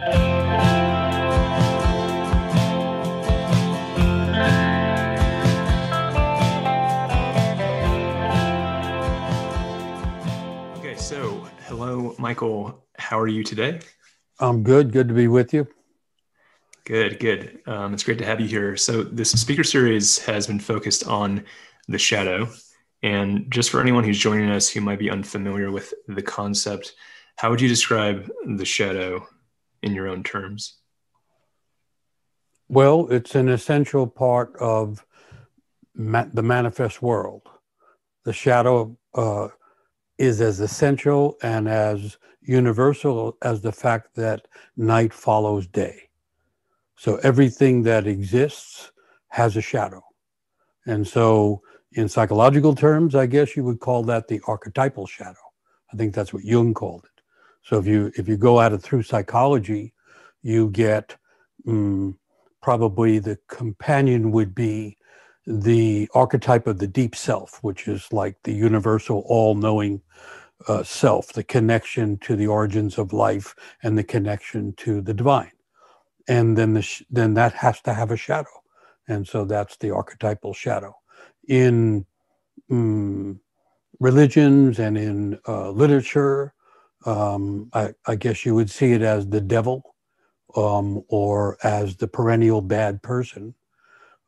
[0.00, 0.14] Okay,
[10.94, 12.86] so hello, Michael.
[12.96, 13.80] How are you today?
[14.38, 14.92] I'm good.
[14.92, 15.66] Good to be with you.
[16.84, 17.58] Good, good.
[17.66, 18.76] Um, it's great to have you here.
[18.76, 21.44] So, this speaker series has been focused on
[21.88, 22.48] the shadow.
[23.02, 26.94] And just for anyone who's joining us who might be unfamiliar with the concept,
[27.34, 29.26] how would you describe the shadow
[29.82, 30.78] in your own terms?
[32.68, 35.04] Well, it's an essential part of
[35.94, 37.42] ma- the manifest world.
[38.24, 39.48] The shadow uh,
[40.18, 44.46] is as essential and as universal as the fact that
[44.76, 46.08] night follows day.
[46.96, 48.90] So everything that exists
[49.28, 50.02] has a shadow.
[50.86, 55.36] And so, in psychological terms, I guess you would call that the archetypal shadow.
[55.92, 57.07] I think that's what Jung called it.
[57.68, 59.92] So if you if you go at it through psychology,
[60.40, 61.14] you get
[61.66, 62.18] um,
[62.62, 64.96] probably the companion would be
[65.46, 70.00] the archetype of the deep self, which is like the universal, all-knowing
[70.66, 75.52] uh, self, the connection to the origins of life and the connection to the divine,
[76.26, 78.62] and then the sh- then that has to have a shadow,
[79.08, 80.94] and so that's the archetypal shadow.
[81.48, 82.06] In
[82.70, 83.40] um,
[84.00, 86.54] religions and in uh, literature,
[87.06, 89.94] um, I, I, guess you would see it as the devil
[90.56, 93.54] um, or as the perennial bad person.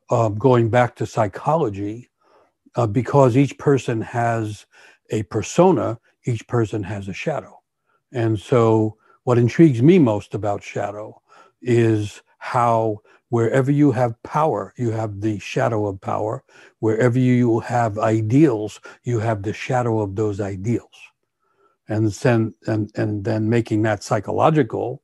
[0.09, 2.09] Uh, going back to psychology,
[2.77, 4.67] uh, because each person has
[5.11, 7.61] a persona, each person has a shadow.
[8.13, 11.21] And so, what intrigues me most about shadow
[11.63, 12.99] is how
[13.29, 16.43] wherever you have power, you have the shadow of power.
[16.81, 21.10] Wherever you have ideals, you have the shadow of those ideals
[21.91, 25.03] and then and and then making that psychological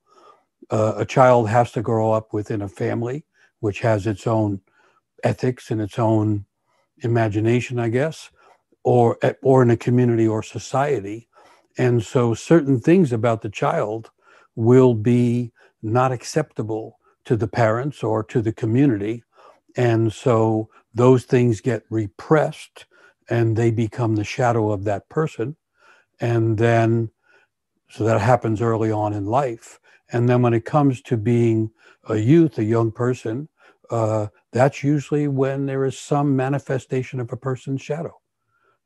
[0.71, 3.27] uh, a child has to grow up within a family
[3.61, 4.61] which has its own
[5.25, 6.47] ethics and its own
[7.05, 8.31] imagination i guess
[8.85, 11.29] or or in a community or society.
[11.79, 14.11] And so certain things about the child
[14.57, 19.25] will be not acceptable to the parents or to the community.
[19.77, 22.87] And so those things get repressed
[23.31, 25.57] and they become the shadow of that person
[26.21, 27.11] and then,
[27.89, 29.79] so that happens early on in life.
[30.13, 31.71] And then when it comes to being
[32.09, 33.49] a youth, a young person,
[33.91, 38.19] uh, that's usually when there is some manifestation of a person's shadow.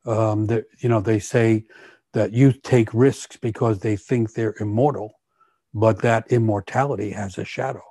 [0.06, 1.66] Um, that, you know, they say
[2.12, 5.20] that youth take risks because they think they're immortal,
[5.74, 7.82] but that immortality has a shadow.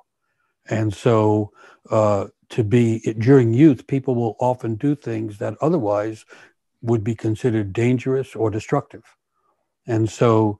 [0.69, 1.51] And so,
[1.89, 6.25] uh, to be during youth, people will often do things that otherwise
[6.81, 9.03] would be considered dangerous or destructive.
[9.89, 10.59] And so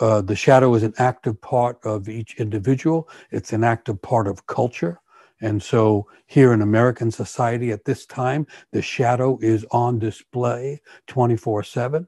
[0.00, 4.46] uh, the shadow is an active part of each individual, it's an active part of
[4.46, 5.00] culture.
[5.40, 11.62] And so here in American society at this time, the shadow is on display 24
[11.64, 12.06] 7.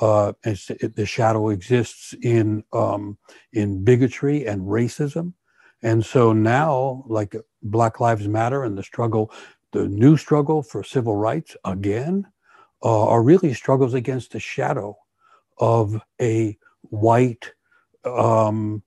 [0.00, 3.18] Uh, it, the shadow exists in um,
[3.52, 5.34] in bigotry and racism,
[5.82, 9.32] and so now, like Black Lives Matter and the struggle,
[9.72, 12.26] the new struggle for civil rights again,
[12.82, 14.96] uh, are really struggles against the shadow
[15.60, 17.52] of a white
[18.04, 18.82] um,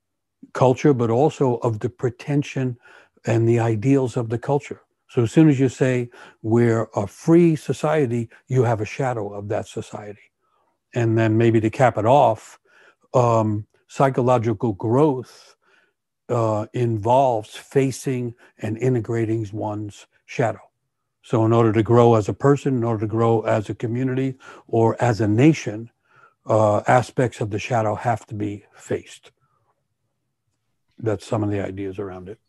[0.54, 2.78] culture, but also of the pretension
[3.26, 4.82] and the ideals of the culture.
[5.10, 6.10] So as soon as you say
[6.42, 10.32] we're a free society, you have a shadow of that society.
[10.96, 12.60] And then maybe to cap it off,
[13.14, 15.56] um, psychological growth
[16.30, 20.60] uh, involves facing and integrating one's shadow.
[21.22, 24.36] So, in order to grow as a person, in order to grow as a community
[24.68, 25.90] or as a nation,
[26.46, 29.32] uh, aspects of the shadow have to be faced.
[31.00, 32.40] That's some of the ideas around it.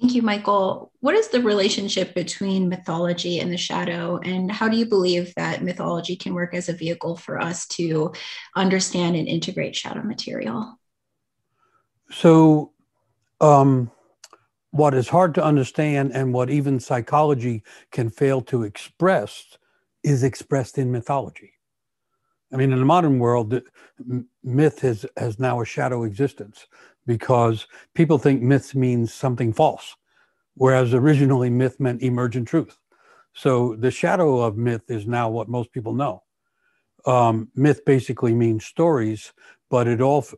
[0.00, 0.92] Thank you, Michael.
[1.00, 5.62] What is the relationship between mythology and the shadow, and how do you believe that
[5.62, 8.12] mythology can work as a vehicle for us to
[8.56, 10.78] understand and integrate shadow material?
[12.10, 12.72] So,
[13.40, 13.92] um,
[14.72, 19.56] what is hard to understand and what even psychology can fail to express
[20.02, 21.53] is expressed in mythology.
[22.54, 23.60] I mean, in the modern world,
[24.44, 26.68] myth has, has now a shadow existence
[27.04, 29.96] because people think myth means something false,
[30.54, 32.78] whereas originally myth meant emergent truth.
[33.32, 36.22] So the shadow of myth is now what most people know.
[37.06, 39.32] Um, myth basically means stories,
[39.68, 40.36] but it also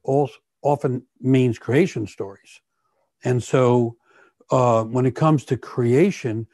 [0.63, 2.63] often means creation stories.
[3.25, 3.97] And so
[4.51, 6.47] uh, when it comes to creation,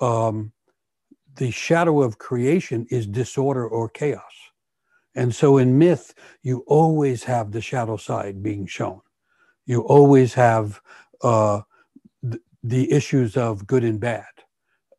[0.00, 0.52] um,
[1.36, 4.49] the shadow of creation is disorder or chaos.
[5.14, 9.00] And so in myth, you always have the shadow side being shown.
[9.66, 10.80] You always have
[11.22, 11.62] uh,
[12.22, 14.24] th- the issues of good and bad.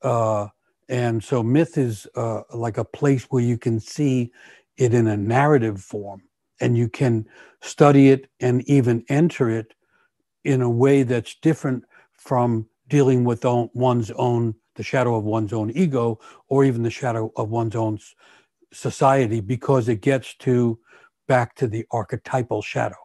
[0.02, 0.48] Uh,
[0.90, 4.32] and so myth is uh, like a place where you can see
[4.78, 6.22] it in a narrative form
[6.60, 7.26] and you can
[7.62, 9.74] study it and even enter it
[10.44, 15.72] in a way that's different from dealing with one's own the shadow of one's own
[15.72, 18.00] ego or even the shadow of one's own
[18.74, 20.80] society because it gets to
[21.28, 22.96] back to the archetypal shadow.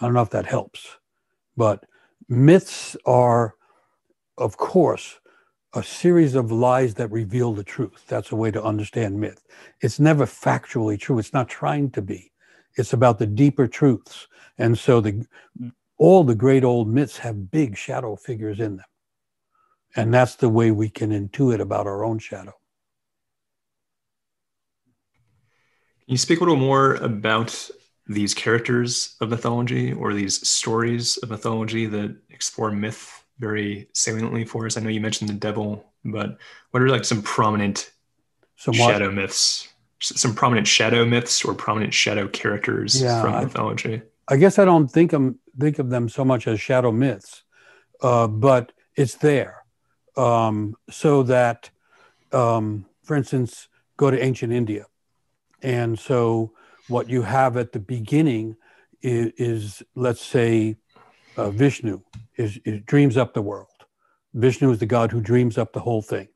[0.00, 0.98] I don't know if that helps
[1.58, 1.84] but
[2.28, 3.56] myths are
[4.38, 5.18] of course
[5.74, 8.04] a series of lies that reveal the truth.
[8.08, 9.44] That's a way to understand myth.
[9.82, 11.18] It's never factually true.
[11.18, 12.32] It's not trying to be.
[12.76, 14.28] It's about the deeper truths.
[14.56, 15.26] And so the
[15.98, 18.86] all the great old myths have big shadow figures in them.
[19.96, 22.54] And that's the way we can intuit about our own shadow.
[26.08, 27.68] Can you speak a little more about
[28.06, 34.64] these characters of mythology or these stories of mythology that explore myth very saliently for
[34.64, 34.78] us?
[34.78, 36.38] I know you mentioned the devil, but
[36.70, 37.90] what are like some prominent
[38.56, 39.68] some shadow myths?
[40.00, 44.00] Some prominent shadow myths or prominent shadow characters yeah, from mythology?
[44.28, 47.42] I guess I don't think them think of them so much as shadow myths,
[48.00, 49.62] uh, but it's there.
[50.16, 51.68] Um, so that,
[52.32, 53.68] um, for instance,
[53.98, 54.86] go to ancient India,
[55.62, 56.52] and so
[56.88, 58.56] what you have at the beginning
[59.02, 60.76] is, is let's say,
[61.36, 62.00] uh, Vishnu
[62.36, 63.68] is, is dreams up the world.
[64.34, 66.28] Vishnu is the god who dreams up the whole thing,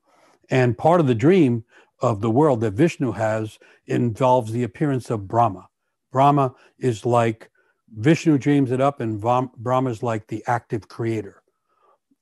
[0.49, 1.63] and part of the dream
[1.99, 5.67] of the world that Vishnu has involves the appearance of Brahma.
[6.11, 7.49] Brahma is like
[7.95, 11.43] Vishnu dreams it up, and Brahma is like the active creator.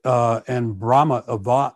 [0.04, 1.76] Uh, and Brahma av-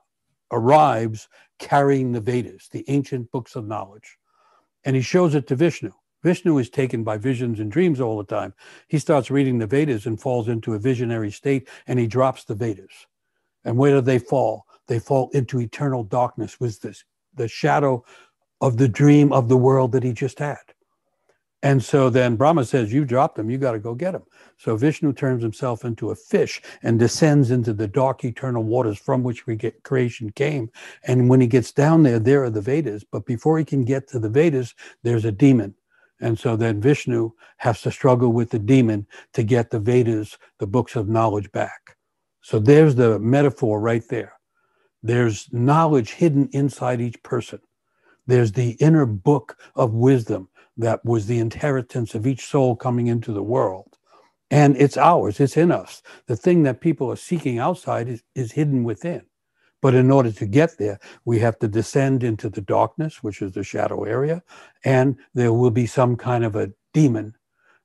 [0.51, 1.28] arrives
[1.60, 4.18] carrying the Vedas, the ancient books of knowledge,
[4.86, 5.92] and he shows it to Vishnu.
[6.24, 8.54] Vishnu is taken by visions and dreams all the time.
[8.88, 12.56] He starts reading the Vedas and falls into a visionary state, and he drops the
[12.56, 13.08] Vedas.
[13.64, 14.66] And where do they fall?
[14.88, 17.04] They fall into eternal darkness, with this
[17.36, 18.06] the shadow
[18.62, 20.58] of the dream of the world that he just had.
[21.66, 24.22] And so then Brahma says, You dropped him, you got to go get him.
[24.56, 29.24] So Vishnu turns himself into a fish and descends into the dark eternal waters from
[29.24, 30.70] which we get creation came.
[31.06, 33.04] And when he gets down there, there are the Vedas.
[33.04, 35.74] But before he can get to the Vedas, there's a demon.
[36.22, 40.68] And so then Vishnu has to struggle with the demon to get the Vedas, the
[40.68, 41.98] books of knowledge, back.
[42.44, 44.34] So there's the metaphor right there.
[45.02, 47.60] There's knowledge hidden inside each person.
[48.28, 53.33] There's the inner book of wisdom that was the inheritance of each soul coming into
[53.33, 53.98] the world.
[54.51, 56.04] And it's ours, it's in us.
[56.27, 59.24] The thing that people are seeking outside is, is hidden within.
[59.81, 63.54] But in order to get there, we have to descend into the darkness, which is
[63.54, 64.44] the shadow area,
[64.83, 67.36] and there will be some kind of a demon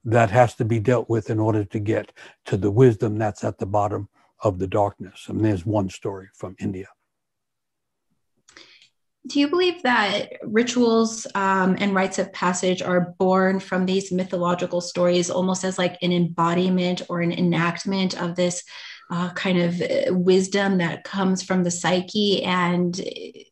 [0.05, 2.13] that has to be dealt with in order to get
[2.47, 4.09] to the wisdom that's at the bottom
[4.43, 5.27] of the darkness.
[5.29, 6.87] And there's one story from India
[9.27, 14.81] do you believe that rituals um, and rites of passage are born from these mythological
[14.81, 18.65] stories almost as like an embodiment or an enactment of this
[19.11, 22.43] uh, kind of uh, wisdom that comes from the psyche?
[22.45, 22.99] And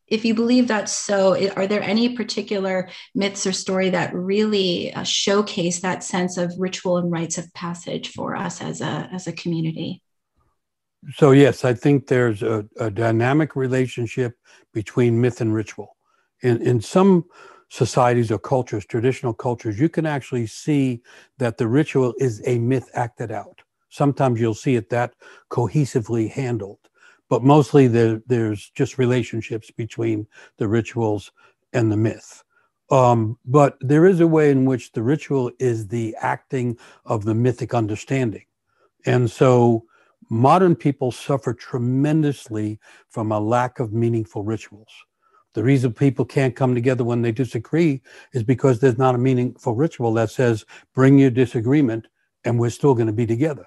[0.06, 5.02] if you believe that's so are there any particular myths or story that really uh,
[5.02, 9.32] showcase that sense of ritual and rites of passage for us as a as a
[9.32, 10.02] community
[11.12, 14.36] so yes, I think there's a, a, dynamic relationship
[14.74, 15.96] between myth and ritual.
[16.42, 17.24] In in some
[17.68, 21.02] societies or cultures, traditional cultures, you can actually see
[21.38, 23.60] that the ritual is a myth acted out.
[23.90, 25.14] Sometimes you'll see it that
[25.50, 26.78] cohesively handled,
[27.28, 31.30] but mostly there, there's just relationships between the rituals
[31.72, 32.42] and the myth.
[32.90, 37.34] Um, but there is a way in which the ritual is the acting of the
[37.34, 38.44] mythic understanding.
[39.04, 39.84] And so
[40.30, 44.90] modern people suffer tremendously from a lack of meaningful rituals.
[45.54, 49.74] The reason people can't come together when they disagree is because there's not a meaningful
[49.74, 52.06] ritual that says, bring your disagreement
[52.44, 53.66] and we're still going to be together.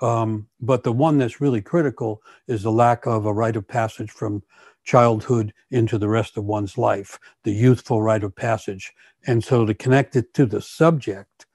[0.00, 4.10] Um, but the one that's really critical is the lack of a rite of passage
[4.10, 4.42] from
[4.84, 8.92] childhood into the rest of one's life, the youthful rite of passage.
[9.26, 11.46] And so to connect it to the subject,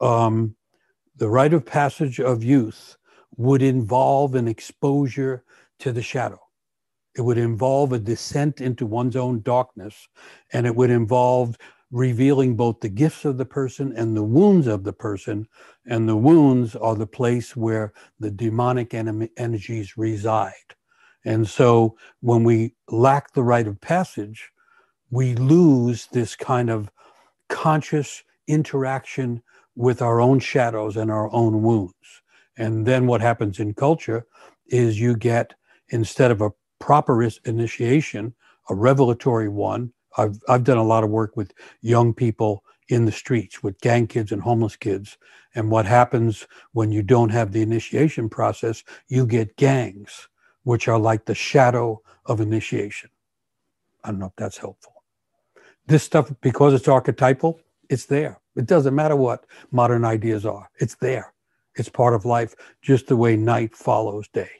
[0.00, 0.54] um,
[1.16, 2.95] the rite of passage of youth
[3.36, 5.44] would involve an exposure
[5.78, 6.40] to the shadow.
[7.16, 10.08] It would involve a descent into one's own darkness,
[10.52, 11.56] and it would involve
[11.90, 15.46] revealing both the gifts of the person and the wounds of the person.
[15.86, 20.52] And the wounds are the place where the demonic energies reside.
[21.24, 24.50] And so when we lack the rite of passage,
[25.10, 26.90] we lose this kind of
[27.48, 29.42] conscious interaction
[29.76, 32.22] with our own shadows and our own wounds.
[32.56, 34.26] And then what happens in culture
[34.66, 35.54] is you get,
[35.88, 38.34] instead of a proper initiation,
[38.68, 39.92] a revelatory one.
[40.18, 44.06] I've, I've done a lot of work with young people in the streets with gang
[44.06, 45.18] kids and homeless kids.
[45.54, 50.28] And what happens when you don't have the initiation process, you get gangs,
[50.62, 53.10] which are like the shadow of initiation.
[54.04, 54.92] I don't know if that's helpful.
[55.86, 58.40] This stuff, because it's archetypal, it's there.
[58.56, 61.32] It doesn't matter what modern ideas are, it's there.
[61.76, 64.50] It's part of life, just the way night follows day.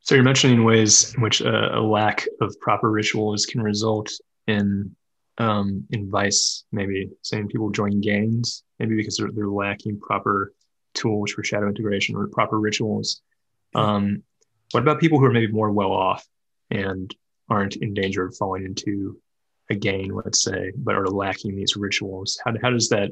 [0.00, 4.10] So you're mentioning ways in which uh, a lack of proper rituals can result
[4.46, 4.94] in
[5.38, 6.64] um, in vice.
[6.70, 10.52] Maybe saying people join gangs, maybe because they're, they're lacking proper
[10.94, 13.20] tools for shadow integration or proper rituals.
[13.74, 14.22] Um,
[14.70, 16.26] what about people who are maybe more well off
[16.70, 17.14] and
[17.48, 19.20] aren't in danger of falling into
[19.70, 22.38] a gang, let's say, but are lacking these rituals?
[22.44, 23.10] How, how does that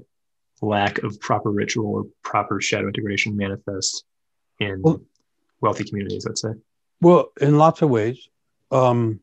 [0.62, 4.04] lack of proper ritual or proper shadow integration manifest
[4.60, 5.00] in well,
[5.60, 6.52] wealthy communities, let's say?
[7.00, 8.28] Well, in lots of ways.
[8.70, 9.20] Um,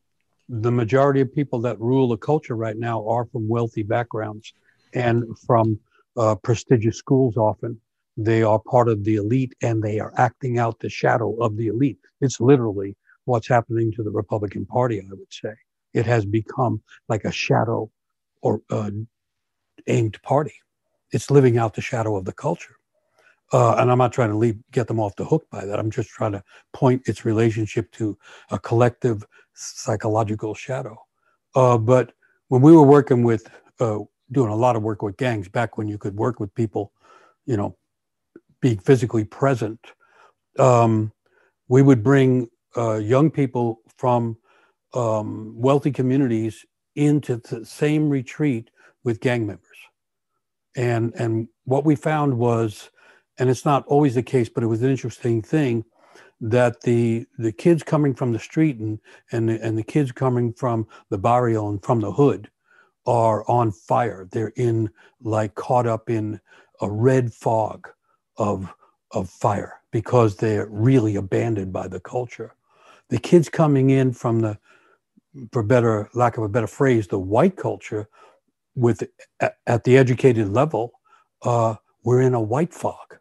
[0.48, 4.52] the majority of people that rule the culture right now are from wealthy backgrounds
[4.92, 5.78] and from
[6.16, 7.80] uh, prestigious schools often.
[8.16, 11.68] They are part of the elite and they are acting out the shadow of the
[11.68, 11.98] elite.
[12.20, 15.54] It's literally what's happening to the Republican Party, I would say.
[15.94, 17.90] It has become like a shadow
[18.42, 18.90] or uh,
[19.86, 20.54] aimed party.
[21.12, 22.76] It's living out the shadow of the culture.
[23.52, 25.78] Uh, and I'm not trying to leave, get them off the hook by that.
[25.78, 26.42] I'm just trying to
[26.72, 28.16] point its relationship to
[28.50, 30.96] a collective psychological shadow.
[31.54, 32.12] Uh, but
[32.48, 33.98] when we were working with, uh,
[34.30, 36.92] doing a lot of work with gangs back when you could work with people,
[37.44, 37.76] you know,
[38.62, 39.78] being physically present,
[40.58, 41.12] um,
[41.68, 44.36] we would bring uh, young people from
[44.94, 46.64] um, wealthy communities
[46.96, 48.70] into the same retreat
[49.04, 49.71] with gang members.
[50.76, 52.90] And, and what we found was
[53.38, 55.84] and it's not always the case, but it was an interesting thing
[56.40, 58.98] that the the kids coming from the street and
[59.30, 62.50] and the, and the kids coming from the barrio and from the hood
[63.06, 64.28] are on fire.
[64.30, 66.40] They're in like caught up in
[66.80, 67.88] a red fog
[68.36, 68.72] of
[69.12, 72.54] of fire because they're really abandoned by the culture.
[73.08, 74.58] The kids coming in from the
[75.52, 78.08] for better lack of a better phrase, the white culture
[78.74, 79.02] with
[79.40, 80.92] at, the educated level,
[81.42, 83.18] uh, we're in a white fog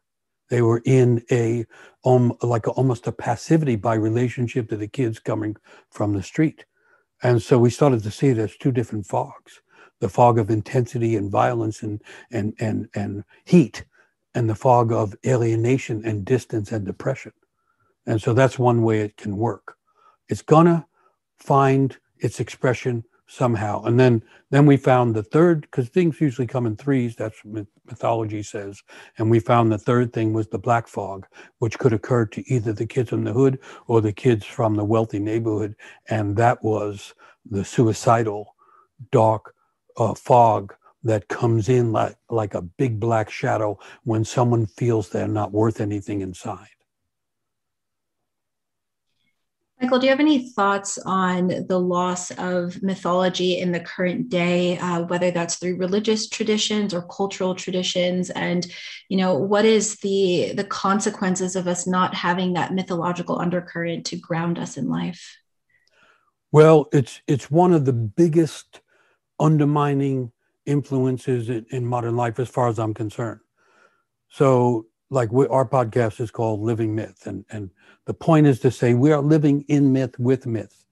[0.51, 1.65] they were in a
[2.03, 5.55] um, like a, almost a passivity by relationship to the kids coming
[5.89, 6.65] from the street.
[7.24, 9.62] And so we started to see it as two different fogs,
[10.01, 13.86] the fog of intensity and violence and, and, and, and heat,
[14.36, 17.31] and the fog of alienation and distance and depression.
[18.05, 19.77] And so that's one way it can work.
[20.27, 20.86] It's gonna
[21.38, 23.82] find its expression somehow.
[23.84, 27.66] And then then we found the third, because things usually come in threes, that's what
[27.86, 28.84] mythology says.
[29.18, 31.26] And we found the third thing was the black fog,
[31.60, 34.84] which could occur to either the kids in the hood or the kids from the
[34.84, 35.76] wealthy neighborhood.
[36.10, 37.14] And that was
[37.50, 38.56] the suicidal,
[39.12, 39.56] dark
[39.96, 40.74] uh, fog
[41.04, 45.80] that comes in like, like a big black shadow when someone feels they're not worth
[45.80, 46.68] anything inside.
[49.82, 54.78] Michael, do you have any thoughts on the loss of mythology in the current day,
[54.78, 58.68] uh, whether that's through religious traditions or cultural traditions, and
[59.10, 64.18] you know what is the the consequences of us not having that mythological undercurrent to
[64.18, 65.36] ground us in life?
[66.52, 68.82] Well, it's it's one of the biggest
[69.40, 70.32] undermining
[70.68, 73.40] influences in, in modern life, as far as I'm concerned.
[74.30, 77.70] So, like we, our podcast is called Living Myth, and and
[78.06, 80.86] the point is to say we are living in myth with myth.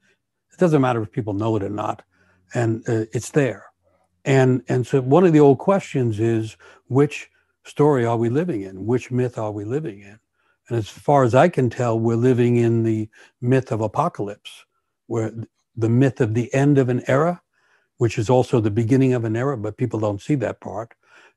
[0.54, 2.04] It doesn't matter if people know it or not,
[2.54, 3.66] and uh, it's there.
[4.26, 6.58] And and so one of the old questions is
[6.88, 7.30] which
[7.64, 8.86] story are we living in?
[8.86, 10.20] Which myth are we living in?
[10.68, 13.10] And as far as I can tell, we're living in the
[13.42, 14.66] myth of apocalypse,
[15.08, 15.32] where
[15.76, 17.42] the myth of the end of an era,
[17.98, 20.94] which is also the beginning of an era, but people don't see that part.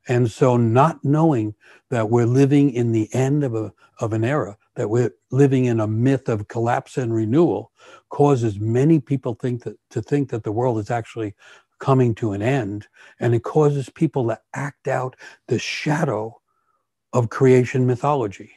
[0.09, 1.55] And so, not knowing
[1.91, 5.79] that we're living in the end of, a, of an era, that we're living in
[5.81, 7.71] a myth of collapse and renewal,
[8.09, 11.35] causes many people think that, to think that the world is actually
[11.79, 12.89] coming to an end.
[13.21, 15.17] And it causes people to act out
[15.49, 16.41] the shadow
[17.13, 18.53] of creation mythology.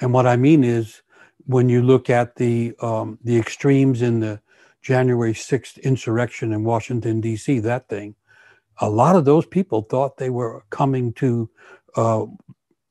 [0.00, 1.02] And what I mean is,
[1.44, 4.40] when you look at the, um, the extremes in the
[4.82, 8.14] January 6th insurrection in Washington, D.C., that thing,
[8.80, 11.50] a lot of those people thought they were coming to
[11.96, 12.26] uh,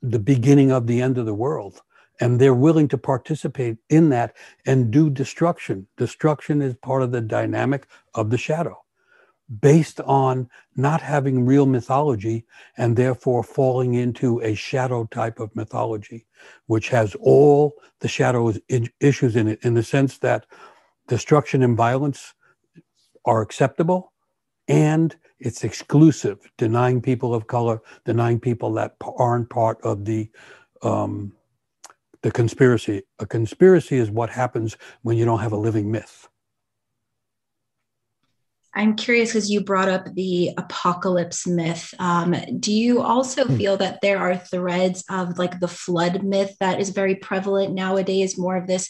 [0.01, 1.82] the beginning of the end of the world.
[2.22, 5.88] And they're willing to participate in that and do destruction.
[5.98, 8.77] Destruction is part of the dynamic of the shadow.
[9.62, 12.46] based on not having real mythology
[12.77, 16.27] and therefore falling into a shadow type of mythology,
[16.68, 18.54] which has all the shadow
[19.00, 20.46] issues in it, in the sense that
[21.08, 22.34] destruction and violence
[23.25, 24.13] are acceptable
[24.67, 30.29] and it's exclusive, denying people of color, denying people that aren't part of the
[30.81, 31.34] um,
[32.22, 33.03] the conspiracy.
[33.19, 36.27] A conspiracy is what happens when you don't have a living myth.
[38.75, 41.94] I'm curious because you brought up the apocalypse myth.
[41.98, 43.55] Um, do you also hmm.
[43.55, 48.38] feel that there are threads of like the flood myth that is very prevalent nowadays?
[48.38, 48.89] More of this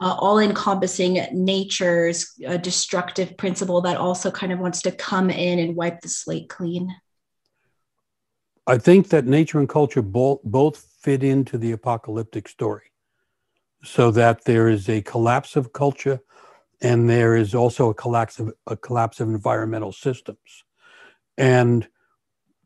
[0.00, 5.58] uh, all encompassing nature's uh, destructive principle that also kind of wants to come in
[5.58, 6.94] and wipe the slate clean?
[8.66, 12.90] I think that nature and culture both, both fit into the apocalyptic story
[13.82, 16.20] so that there is a collapse of culture
[16.84, 20.64] and there is also a collapse of a collapse of environmental systems.
[21.38, 21.88] And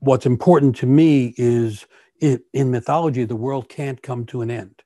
[0.00, 1.86] what's important to me is
[2.20, 4.82] it, in mythology, the world can't come to an end.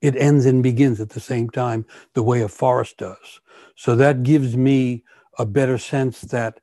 [0.00, 3.40] It ends and begins at the same time, the way a forest does.
[3.76, 5.04] So that gives me
[5.38, 6.58] a better sense that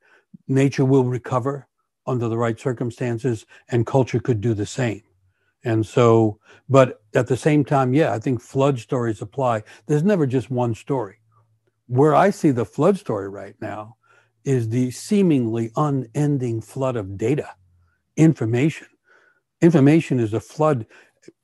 [0.50, 1.70] nature will recover
[2.06, 5.02] under the right circumstances and culture could do the same.
[5.64, 9.64] And so, but at the same time, yeah, I think flood stories apply.
[9.88, 11.21] There's never just one story
[11.92, 13.98] where I see the flood story right now
[14.46, 17.50] is the seemingly unending flood of data,
[18.16, 18.88] information.
[19.60, 20.86] Information is a flood.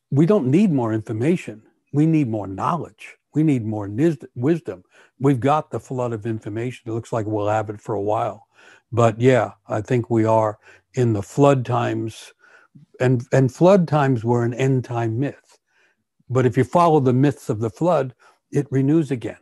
[0.09, 1.63] We don't need more information.
[1.91, 3.17] We need more knowledge.
[3.35, 3.91] We need more
[4.35, 4.83] wisdom.
[5.19, 6.89] We've got the flood of information.
[6.89, 8.47] It looks like we'll have it for a while.
[8.89, 10.59] But yeah, I think we are
[10.93, 12.31] in the flood times,
[13.01, 15.59] and, and flood times were an end time myth.
[16.29, 18.15] But if you follow the myths of the flood,
[18.49, 19.39] it renews again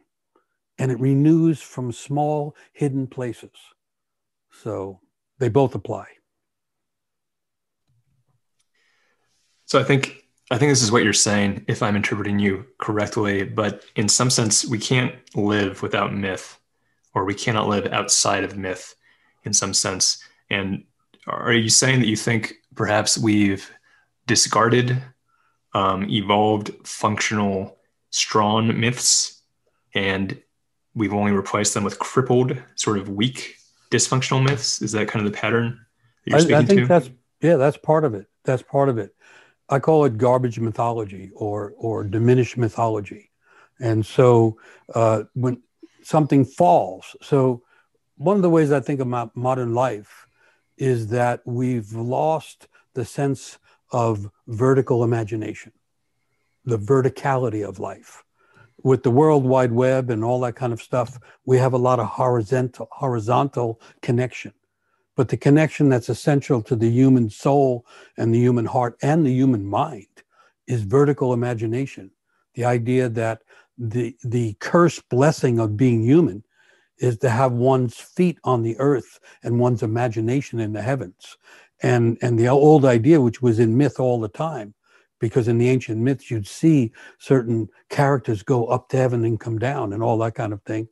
[0.77, 3.51] and it renews from small hidden places.
[4.51, 4.99] So
[5.39, 6.05] they both apply.
[9.65, 13.43] So I think I think this is what you're saying, if I'm interpreting you correctly.
[13.43, 16.59] But in some sense, we can't live without myth,
[17.15, 18.95] or we cannot live outside of myth,
[19.43, 20.23] in some sense.
[20.51, 20.83] And
[21.25, 23.71] are you saying that you think perhaps we've
[24.27, 25.01] discarded
[25.73, 27.77] um, evolved, functional,
[28.11, 29.41] strong myths,
[29.95, 30.39] and
[30.95, 33.57] we've only replaced them with crippled, sort of weak,
[33.91, 34.81] dysfunctional myths.
[34.81, 35.85] Is that kind of the pattern
[36.25, 36.87] you're I, I, think to?
[36.87, 37.09] that's
[37.41, 38.27] yeah, that's part of it.
[38.43, 39.15] That's part of it.
[39.69, 43.31] I call it garbage mythology or or diminished mythology,
[43.79, 44.57] and so
[44.93, 45.61] uh, when
[46.03, 47.63] something falls, so
[48.17, 50.27] one of the ways I think about modern life
[50.77, 53.57] is that we've lost the sense
[53.91, 55.71] of vertical imagination,
[56.63, 58.24] the verticality of life
[58.85, 61.99] with the World Wide Web and all that kind of stuff, we have a lot
[61.99, 64.53] of horizontal horizontal connection.
[65.15, 67.83] But the connection that's essential to the human soul
[68.15, 70.21] and the human heart and the human mind
[70.67, 72.11] is vertical imagination.
[72.53, 73.41] The idea that
[73.75, 76.43] the the curse blessing of being human
[76.99, 81.37] is to have one's feet on the earth and one's imagination in the heavens.
[81.81, 84.74] And and the old idea, which was in myth all the time,
[85.25, 89.57] because in the ancient myths you'd see certain characters go up to heaven and come
[89.57, 90.87] down and all that kind of thing.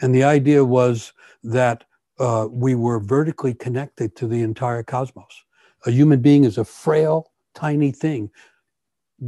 [0.00, 1.12] And the idea was
[1.44, 1.84] that
[2.18, 5.44] uh, we were vertically connected to the entire cosmos.
[5.86, 8.28] A human being is a frail tiny thing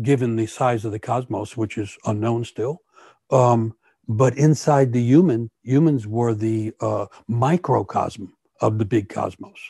[0.02, 2.82] given the size of the cosmos which is unknown still.
[3.30, 3.76] Um,
[4.08, 9.60] but inside the human humans were the uh, microcosm of the big cosmos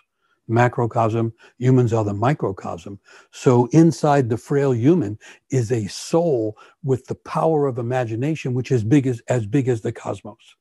[0.48, 2.98] macrocosm, humans are the microcosm.
[3.30, 5.18] So inside the frail human
[5.50, 9.80] is a soul with the power of imagination, which is big as, as big as
[9.80, 10.56] the cosmos.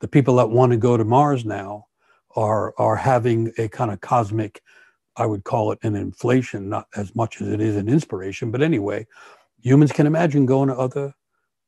[0.00, 1.86] The people that want to go to Mars now
[2.36, 4.62] are, are having a kind of cosmic,
[5.16, 8.62] I would call it an inflation, not as much as it is an inspiration, but
[8.62, 9.06] anyway,
[9.60, 11.14] humans can imagine going to other,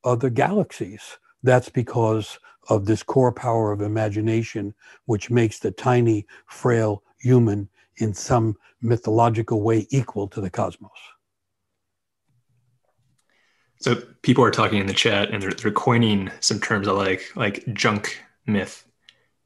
[0.04, 1.18] other galaxies.
[1.42, 4.74] That's because of this core power of imagination,
[5.06, 10.90] which makes the tiny, frail human in some mythological way equal to the cosmos.
[13.80, 17.22] So people are talking in the chat and they're, they're coining some terms I like,
[17.34, 18.84] like junk myth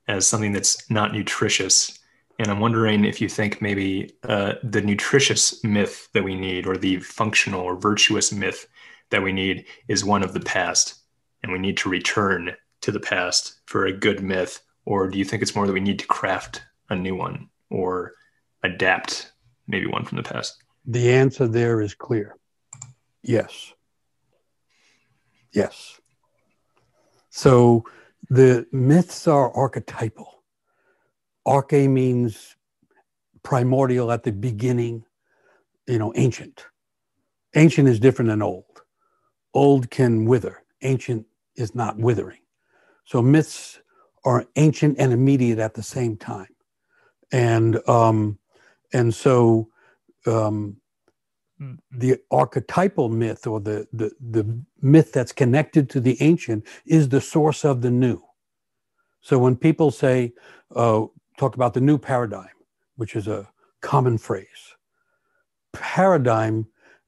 [0.09, 1.99] as something that's not nutritious.
[2.41, 6.77] And I'm wondering if you think maybe uh, the nutritious myth that we need, or
[6.77, 8.67] the functional or virtuous myth
[9.11, 10.97] that we need, is one of the past.
[11.45, 14.63] And we need to return to the past for a good myth.
[14.85, 17.51] Or do you think it's more that we need to craft a new one?
[17.71, 18.13] Or
[18.63, 19.33] adapt
[19.67, 20.57] maybe one from the past?
[20.87, 22.37] The answer there is clear.
[23.23, 23.73] Yes.
[25.53, 26.01] Yes.
[27.31, 27.85] So
[28.29, 30.43] the myths are archetypal.
[31.47, 32.57] arche means
[33.43, 35.05] primordial at the beginning,
[35.87, 36.67] you know, ancient.
[37.55, 38.83] Ancient is different than old.
[39.53, 42.41] Old can wither, ancient is not withering.
[43.05, 43.81] So myths
[44.25, 46.54] are ancient and immediate at the same time.
[47.33, 48.39] And um,
[48.93, 49.69] and so
[50.27, 50.77] um,
[51.91, 57.21] the archetypal myth or the, the the myth that's connected to the ancient is the
[57.21, 58.23] source of the new.
[59.21, 60.35] So when people say
[60.75, 61.07] uh,
[61.39, 62.49] talk about the new paradigm,
[62.97, 63.49] which is a
[63.81, 64.77] common phrase,
[65.73, 66.67] paradigm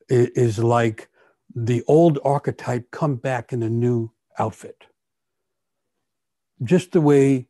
[0.09, 1.09] is like
[1.55, 4.87] the old archetype come back in a new outfit.
[6.63, 7.49] Just the way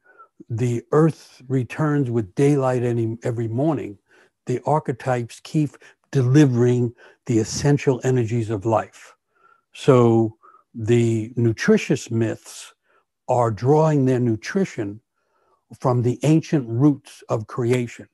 [0.48, 3.98] the earth returns with daylight any, every morning,
[4.46, 5.76] the archetypes keep
[6.12, 6.94] delivering
[7.26, 9.14] the essential energies of life.
[9.72, 10.36] So
[10.74, 12.74] the nutritious myths
[13.28, 15.00] are drawing their nutrition
[15.80, 18.08] from the ancient roots of creation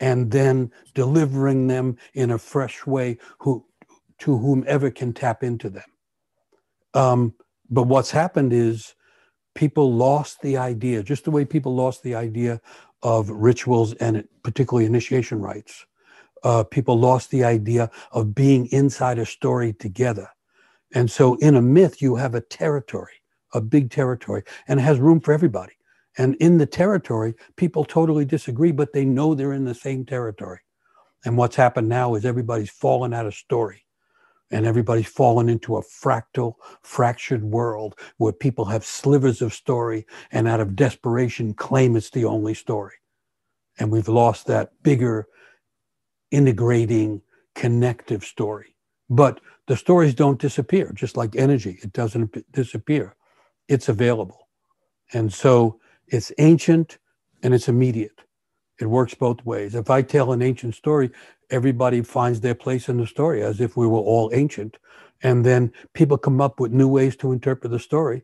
[0.00, 3.64] and then delivering them in a fresh way who,
[4.18, 5.88] to whomever can tap into them.
[6.94, 7.34] Um,
[7.70, 8.94] but what's happened is
[9.54, 12.60] people lost the idea, just the way people lost the idea
[13.02, 15.86] of rituals and particularly initiation rites.
[16.44, 20.28] Uh, people lost the idea of being inside a story together.
[20.94, 24.98] And so in a myth, you have a territory, a big territory, and it has
[24.98, 25.72] room for everybody.
[26.16, 30.60] And in the territory, people totally disagree, but they know they're in the same territory.
[31.24, 33.84] And what's happened now is everybody's fallen out of story
[34.50, 40.48] and everybody's fallen into a fractal, fractured world where people have slivers of story and
[40.48, 42.94] out of desperation claim it's the only story.
[43.78, 45.26] And we've lost that bigger,
[46.30, 47.22] integrating,
[47.54, 48.74] connective story.
[49.10, 51.78] But the stories don't disappear, just like energy.
[51.82, 53.14] It doesn't disappear,
[53.68, 54.48] it's available.
[55.12, 56.98] And so it's ancient
[57.42, 58.22] and it's immediate.
[58.80, 59.74] It works both ways.
[59.74, 61.10] If I tell an ancient story,
[61.50, 64.76] everybody finds their place in the story as if we were all ancient.
[65.22, 68.22] And then people come up with new ways to interpret the story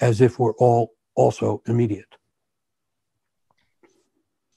[0.00, 2.16] as if we're all also immediate.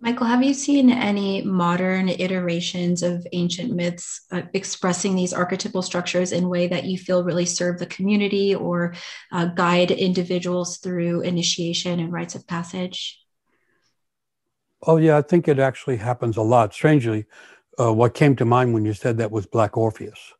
[0.02, 6.32] Michael, have you seen any modern iterations of ancient myths uh, expressing these archetypal structures
[6.32, 8.94] in a way that you feel really serve the community or
[9.32, 13.25] uh, guide individuals through initiation and rites of passage?
[14.84, 16.74] Oh, yeah, I think it actually happens a lot.
[16.74, 17.26] Strangely,
[17.80, 20.34] uh, what came to mind when you said that was Black Orpheus,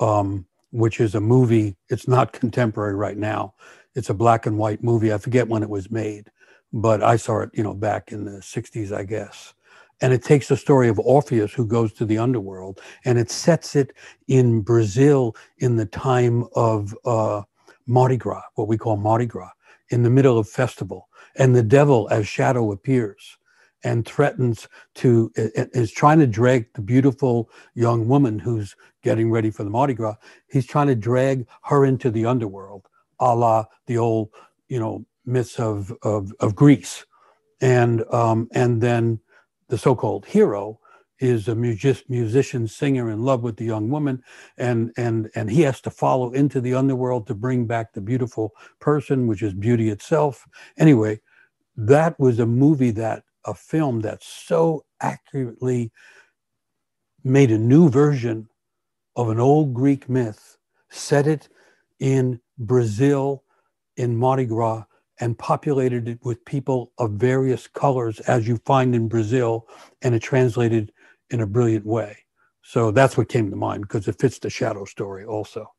[0.00, 1.76] um, which is a movie.
[1.88, 3.54] It's not contemporary right now.
[3.94, 5.12] It's a black and white movie.
[5.12, 6.30] I forget when it was made
[6.72, 9.54] but I saw it, you know, back in the 60s, I guess.
[10.00, 13.76] And it takes the story of Orpheus who goes to the underworld and it sets
[13.76, 13.92] it
[14.26, 17.42] in Brazil in the time of uh,
[17.86, 19.50] Mardi Gras, what we call Mardi Gras,
[19.90, 21.08] in the middle of festival.
[21.36, 23.36] And the devil as shadow appears
[23.84, 29.64] and threatens to, is trying to drag the beautiful young woman who's getting ready for
[29.64, 30.16] the Mardi Gras.
[30.48, 32.86] He's trying to drag her into the underworld,
[33.18, 34.30] a la the old,
[34.68, 37.04] you know, myths of, of, of Greece.
[37.60, 39.20] And, um, and then
[39.68, 40.78] the so-called hero
[41.18, 44.20] is a music, musician, singer in love with the young woman,
[44.58, 48.50] and, and, and he has to follow into the underworld to bring back the beautiful
[48.80, 50.44] person, which is beauty itself.
[50.78, 51.20] Anyway,
[51.76, 55.92] that was a movie that, a film that so accurately
[57.24, 58.48] made a new version
[59.16, 60.56] of an old Greek myth,
[60.90, 61.48] set it
[62.00, 63.44] in Brazil
[63.96, 64.84] in Mardi Gras,
[65.20, 69.68] and populated it with people of various colors, as you find in Brazil,
[70.00, 70.92] and it translated
[71.30, 72.16] in a brilliant way.
[72.62, 75.72] So that's what came to mind because it fits the shadow story also.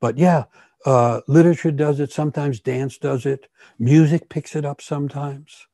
[0.00, 0.44] But yeah,
[0.86, 2.12] uh, literature does it.
[2.12, 3.48] Sometimes dance does it.
[3.78, 5.66] Music picks it up sometimes.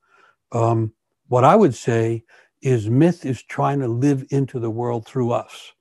[0.52, 0.92] Um,
[1.28, 2.24] what I would say
[2.62, 5.72] is myth is trying to live into the world through us.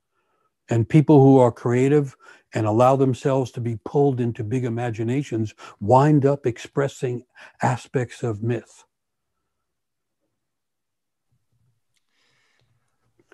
[0.70, 2.16] And people who are creative
[2.54, 7.24] and allow themselves to be pulled into big imaginations wind up expressing
[7.62, 8.84] aspects of myth.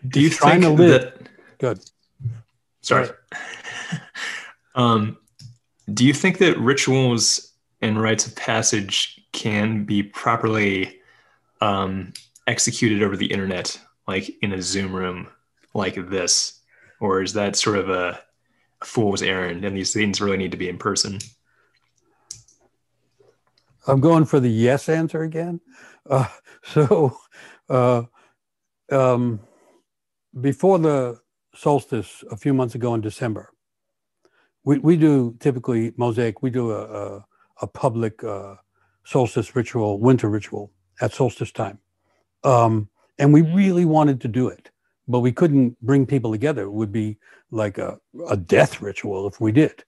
[0.07, 1.13] Do you think that
[1.59, 1.79] good?
[2.81, 3.09] Sorry.
[4.75, 5.17] um,
[5.93, 11.00] do you think that rituals and rites of passage can be properly
[11.61, 12.13] um,
[12.47, 15.27] executed over the internet, like in a Zoom room
[15.73, 16.59] like this?
[16.99, 18.21] Or is that sort of a
[18.83, 21.19] fool's errand, and these things really need to be in person.
[23.87, 25.61] I'm going for the yes answer again.
[26.09, 26.27] Uh,
[26.63, 27.17] so,
[27.69, 28.03] uh,
[28.91, 29.39] um,
[30.39, 31.19] before the
[31.55, 33.51] solstice a few months ago in December,
[34.63, 36.41] we, we do typically mosaic.
[36.41, 37.25] We do a a,
[37.61, 38.55] a public uh,
[39.03, 41.79] solstice ritual, winter ritual at solstice time,
[42.43, 44.71] Um, and we really wanted to do it,
[45.07, 46.63] but we couldn't bring people together.
[46.63, 47.17] It would be
[47.51, 49.83] like a, a death ritual if we did.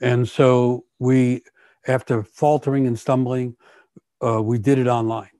[0.00, 1.42] And so we,
[1.86, 3.56] after faltering and stumbling,
[4.24, 5.30] uh, we did it online.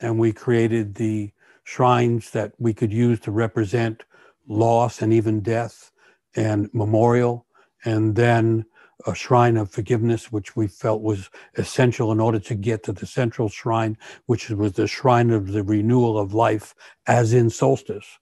[0.00, 1.32] And we created the
[1.64, 4.04] shrines that we could use to represent
[4.46, 5.90] loss and even death
[6.36, 7.46] and memorial.
[7.84, 8.66] And then
[9.06, 13.06] a shrine of forgiveness, which we felt was essential in order to get to the
[13.06, 16.74] central shrine, which was the shrine of the renewal of life,
[17.06, 18.18] as in solstice.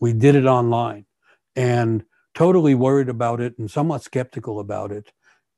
[0.00, 1.06] We did it online
[1.54, 5.12] and totally worried about it and somewhat skeptical about it.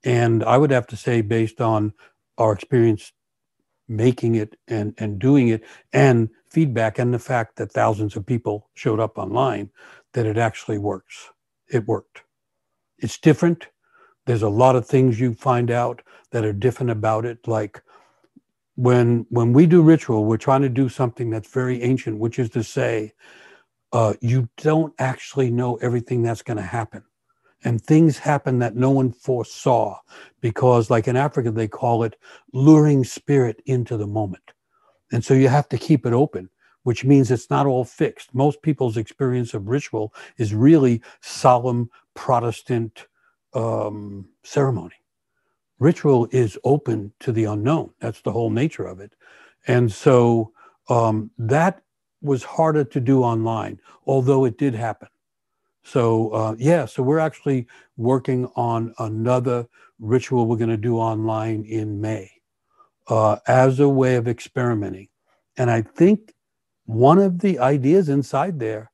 [0.05, 1.93] And I would have to say, based on
[2.37, 3.13] our experience
[3.89, 8.69] making it and, and doing it and feedback and the fact that thousands of people
[8.75, 9.71] showed up online,
[10.13, 11.31] that it actually works.
[11.69, 12.23] It worked.
[12.99, 13.69] It's different
[14.29, 17.49] there's a lot of things you find out that are different about it.
[17.49, 17.83] Like
[18.77, 22.51] when when we do ritual, we're trying to do something that's very ancient, which is
[22.51, 23.15] to say,
[23.95, 27.03] uh, you don't actually know everything that's going to happen.
[27.65, 29.99] And things happen that no one foresaw
[30.43, 32.15] because, like in Africa, they call it
[32.53, 34.53] luring spirit into the moment.
[35.11, 36.51] And so you have to keep it open,
[36.83, 38.35] which means it's not all fixed.
[38.35, 43.07] Most people's experience of ritual is really solemn Protestant
[43.55, 44.95] um, ceremony.
[45.79, 47.91] Ritual is open to the unknown.
[48.01, 49.13] That's the whole nature of it.
[49.67, 50.53] And so
[50.89, 51.83] um, that
[52.21, 55.09] was harder to do online, although it did happen.
[55.85, 59.67] So, uh, yeah, so we're actually working on another
[59.99, 62.31] ritual we're going to do online in May
[63.09, 65.09] uh, as a way of experimenting.
[65.57, 66.35] And I think
[66.85, 68.91] one of the ideas inside there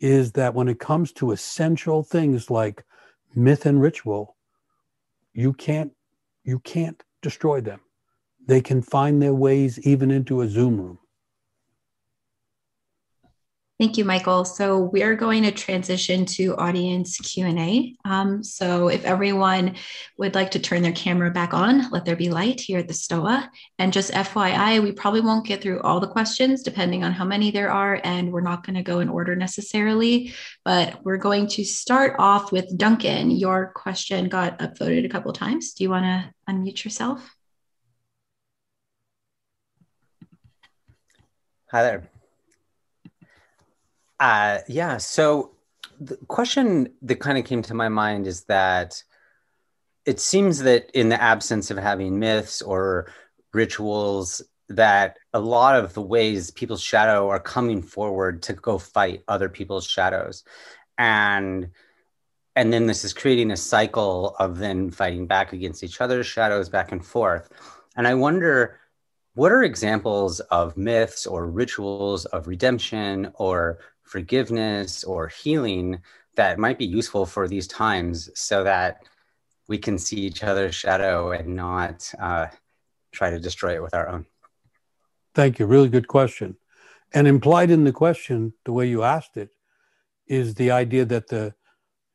[0.00, 2.84] is that when it comes to essential things like
[3.36, 4.36] myth and ritual,
[5.34, 5.92] you can't
[6.44, 7.80] you can't destroy them.
[8.46, 10.99] They can find their ways even into a Zoom room.
[13.80, 14.44] Thank you, Michael.
[14.44, 17.96] So we're going to transition to audience Q&A.
[18.04, 19.74] Um, so if everyone
[20.18, 22.92] would like to turn their camera back on, let there be light here at the
[22.92, 23.50] STOA.
[23.78, 27.50] And just FYI, we probably won't get through all the questions depending on how many
[27.50, 31.64] there are, and we're not going to go in order necessarily, but we're going to
[31.64, 33.30] start off with Duncan.
[33.30, 35.72] Your question got upvoted a couple times.
[35.72, 37.34] Do you want to unmute yourself?
[41.70, 42.19] Hi there.
[44.20, 44.98] Uh, yeah.
[44.98, 45.52] So
[45.98, 49.02] the question that kind of came to my mind is that
[50.04, 53.10] it seems that in the absence of having myths or
[53.52, 59.24] rituals, that a lot of the ways people's shadow are coming forward to go fight
[59.26, 60.44] other people's shadows,
[60.96, 61.70] and
[62.56, 66.68] and then this is creating a cycle of then fighting back against each other's shadows
[66.68, 67.48] back and forth.
[67.96, 68.80] And I wonder
[69.34, 73.78] what are examples of myths or rituals of redemption or
[74.10, 76.00] forgiveness or healing
[76.34, 79.04] that might be useful for these times so that
[79.68, 82.48] we can see each other's shadow and not uh,
[83.12, 84.26] try to destroy it with our own.
[85.32, 85.66] Thank you.
[85.66, 86.56] Really good question.
[87.14, 89.50] And implied in the question, the way you asked it,
[90.26, 91.54] is the idea that the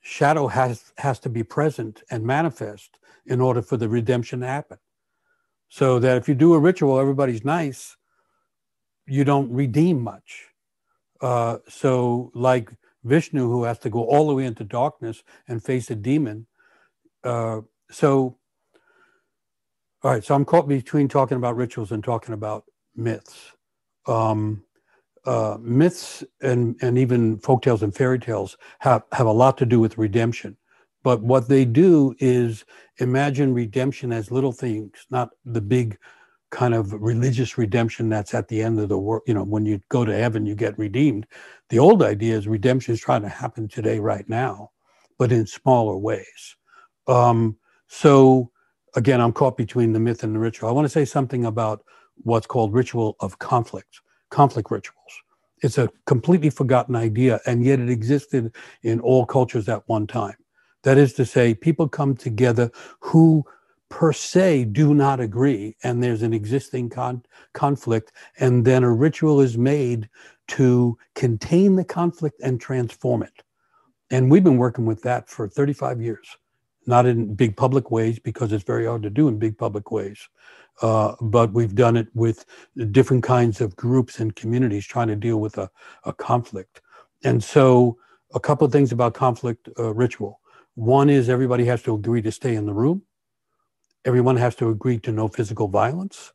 [0.01, 4.77] shadow has, has to be present and manifest in order for the redemption to happen.
[5.69, 7.95] So that if you do a ritual, everybody's nice,
[9.07, 10.54] you don't redeem much.
[11.25, 12.69] Uh, so, like
[13.03, 16.45] Vishnu, who has to go all the way into darkness and face a demon.
[17.23, 18.37] Uh, so,
[20.03, 23.53] all right, so I'm caught between talking about rituals and talking about myths.
[24.05, 24.65] Um,
[25.25, 29.65] uh, myths and, and even folk tales and fairy tales have, have a lot to
[29.65, 30.55] do with redemption.
[31.03, 32.65] But what they do is
[32.99, 35.97] imagine redemption as little things, not the big
[36.55, 39.23] kind of religious redemption that's at the end of the world.
[39.27, 41.27] You know, when you go to heaven, you get redeemed.
[41.67, 44.71] The old idea is redemption is trying to happen today, right now,
[45.19, 46.55] but in smaller ways.
[47.07, 48.51] Um, so
[48.95, 50.69] again, I'm caught between the myth and the ritual.
[50.69, 51.83] I want to say something about
[52.23, 55.13] what's called ritual of conflict, conflict rituals.
[55.61, 60.37] It's a completely forgotten idea, and yet it existed in all cultures at one time.
[60.83, 63.43] That is to say, people come together who
[63.95, 69.39] per se do not agree and there's an existing con- conflict and then a ritual
[69.39, 70.09] is made
[70.49, 73.41] to contain the conflict and transform it.
[74.11, 76.27] And we've been working with that for 35 years
[76.85, 80.27] not in big public ways because it's very hard to do in big public ways.
[80.81, 82.45] Uh, but we've done it with
[82.91, 85.71] different kinds of groups and communities trying to deal with a,
[86.03, 86.81] a conflict.
[87.23, 87.97] And so
[88.33, 90.41] a couple of things about conflict uh, ritual.
[90.75, 93.01] One is everybody has to agree to stay in the room
[94.05, 96.31] Everyone has to agree to no physical violence.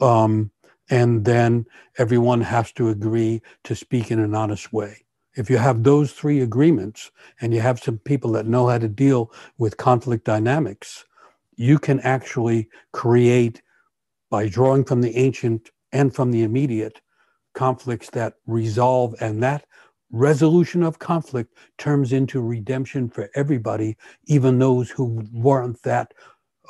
[0.00, 0.50] Um,
[0.90, 1.64] and then
[1.96, 5.04] everyone has to agree to speak in an honest way.
[5.36, 8.88] If you have those three agreements and you have some people that know how to
[8.88, 11.04] deal with conflict dynamics,
[11.56, 13.62] you can actually create,
[14.30, 17.00] by drawing from the ancient and from the immediate,
[17.54, 19.64] conflicts that resolve and that
[20.10, 23.96] resolution of conflict turns into redemption for everybody,
[24.26, 26.14] even those who weren't that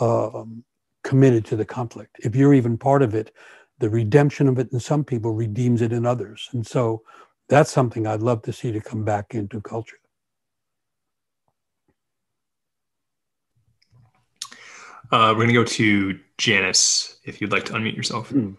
[0.01, 0.65] um,
[1.03, 2.17] committed to the conflict.
[2.21, 3.33] If you're even part of it,
[3.79, 6.49] the redemption of it in some people redeems it in others.
[6.53, 7.03] And so
[7.49, 9.99] that's something I'd love to see to come back into culture.
[15.13, 18.31] Uh, we're going to go to Janice, if you'd like to unmute yourself.
[18.31, 18.57] Mm.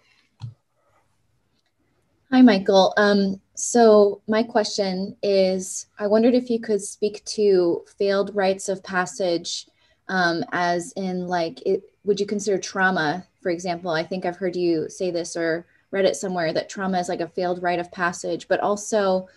[2.32, 2.94] Hi, Michael.
[2.98, 8.84] Um, so, my question is I wondered if you could speak to failed rites of
[8.84, 9.68] passage,
[10.08, 13.92] um, as in, like, it, would you consider trauma, for example?
[13.92, 17.22] I think I've heard you say this or read it somewhere that trauma is like
[17.22, 19.28] a failed rite of passage, but also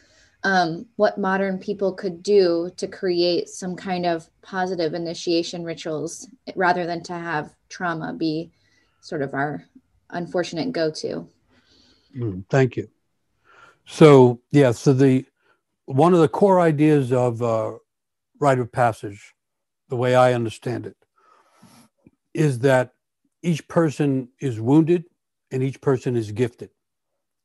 [0.45, 6.87] um, what modern people could do to create some kind of positive initiation rituals rather
[6.87, 8.51] than to have trauma be
[9.01, 9.65] sort of our
[10.11, 11.29] unfortunate go to.
[12.17, 12.89] Mm, thank you.
[13.87, 15.25] So, yeah, so the
[15.87, 17.73] one of the core ideas of uh,
[18.39, 19.35] rite of passage,
[19.89, 20.97] the way I understand it,
[22.35, 22.93] is that
[23.43, 25.05] each person is wounded
[25.51, 26.71] and each person is gifted.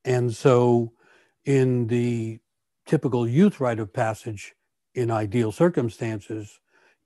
[0.05, 0.91] And so,
[1.45, 2.39] in the
[2.85, 4.55] typical youth rite of passage,
[4.95, 6.59] in ideal circumstances,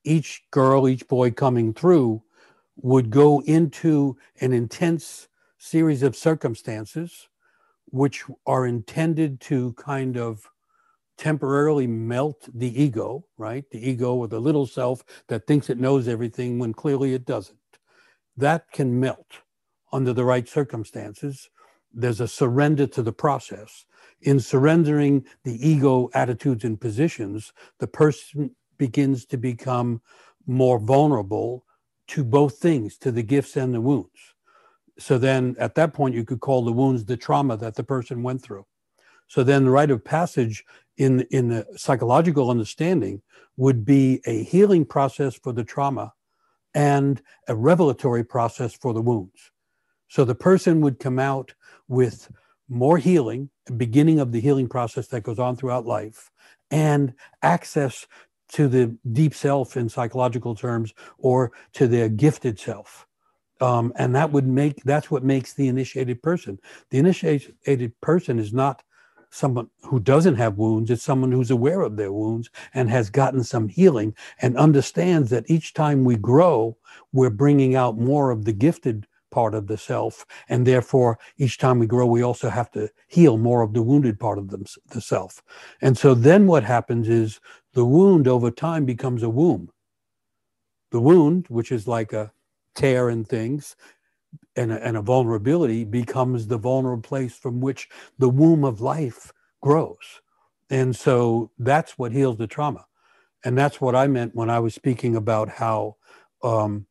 [0.03, 2.23] each girl, each boy coming through
[2.77, 7.27] would go into an intense series of circumstances
[7.85, 10.49] which are intended to kind of
[11.17, 13.65] temporarily melt the ego, right?
[13.71, 17.57] The ego or the little self that thinks it knows everything when clearly it doesn't.
[18.35, 19.27] That can melt
[19.91, 21.49] under the right circumstances.
[21.93, 23.85] There's a surrender to the process.
[24.21, 30.01] In surrendering the ego attitudes and positions, the person begins to become
[30.45, 31.65] more vulnerable
[32.07, 34.33] to both things, to the gifts and the wounds.
[34.99, 38.23] So then at that point, you could call the wounds the trauma that the person
[38.23, 38.65] went through.
[39.27, 40.63] So then the rite of passage
[40.97, 43.21] in, in the psychological understanding
[43.55, 46.13] would be a healing process for the trauma
[46.73, 49.51] and a revelatory process for the wounds.
[50.09, 51.53] So the person would come out
[51.87, 52.29] with
[52.69, 56.29] more healing, beginning of the healing process that goes on throughout life,
[56.69, 58.05] and access
[58.49, 63.07] to the deep self in psychological terms or to their gifted self
[63.59, 68.53] um, and that would make that's what makes the initiated person the initiated person is
[68.53, 68.83] not
[69.29, 73.43] someone who doesn't have wounds it's someone who's aware of their wounds and has gotten
[73.43, 76.77] some healing and understands that each time we grow
[77.13, 80.25] we're bringing out more of the gifted part of the self.
[80.49, 84.19] And therefore each time we grow we also have to heal more of the wounded
[84.19, 85.43] part of the, the self.
[85.81, 87.39] And so then what happens is
[87.73, 89.69] the wound over time becomes a womb.
[90.91, 92.31] The wound which is like a
[92.75, 93.75] tear and things
[94.57, 99.31] and a, and a vulnerability becomes the vulnerable place from which the womb of life
[99.61, 100.21] grows.
[100.69, 102.85] And so that's what heals the trauma.
[103.45, 105.95] And that's what I meant when I was speaking about how
[106.43, 106.87] um,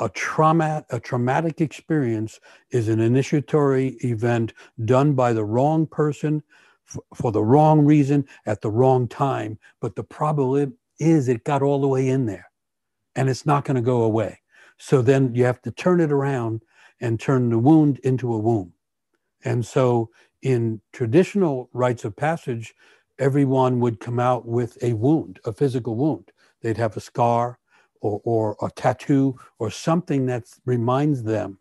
[0.00, 4.52] a trauma, a traumatic experience is an initiatory event
[4.84, 6.42] done by the wrong person
[6.88, 9.58] f- for the wrong reason at the wrong time.
[9.80, 12.46] But the problem is it got all the way in there
[13.14, 14.40] and it's not going to go away.
[14.78, 16.62] So then you have to turn it around
[17.02, 18.72] and turn the wound into a womb.
[19.44, 20.08] And so
[20.40, 22.74] in traditional rites of passage,
[23.18, 26.30] everyone would come out with a wound, a physical wound.
[26.62, 27.58] They'd have a scar
[28.00, 31.58] or, or a tattoo or something that reminds them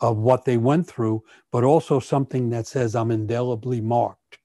[0.00, 4.38] of what they went through, but also something that says, I'm indelibly marked.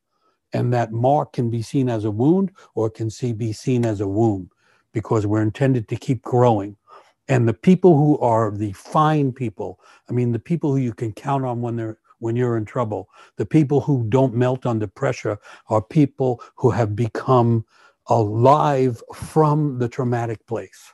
[0.52, 4.02] And that mark can be seen as a wound or can see, be seen as
[4.02, 4.50] a womb
[4.91, 6.78] because we're intended to keep growing
[7.27, 11.11] and the people who are the fine people i mean the people who you can
[11.11, 15.38] count on when they're when you're in trouble the people who don't melt under pressure
[15.69, 17.65] are people who have become
[18.07, 20.93] alive from the traumatic place.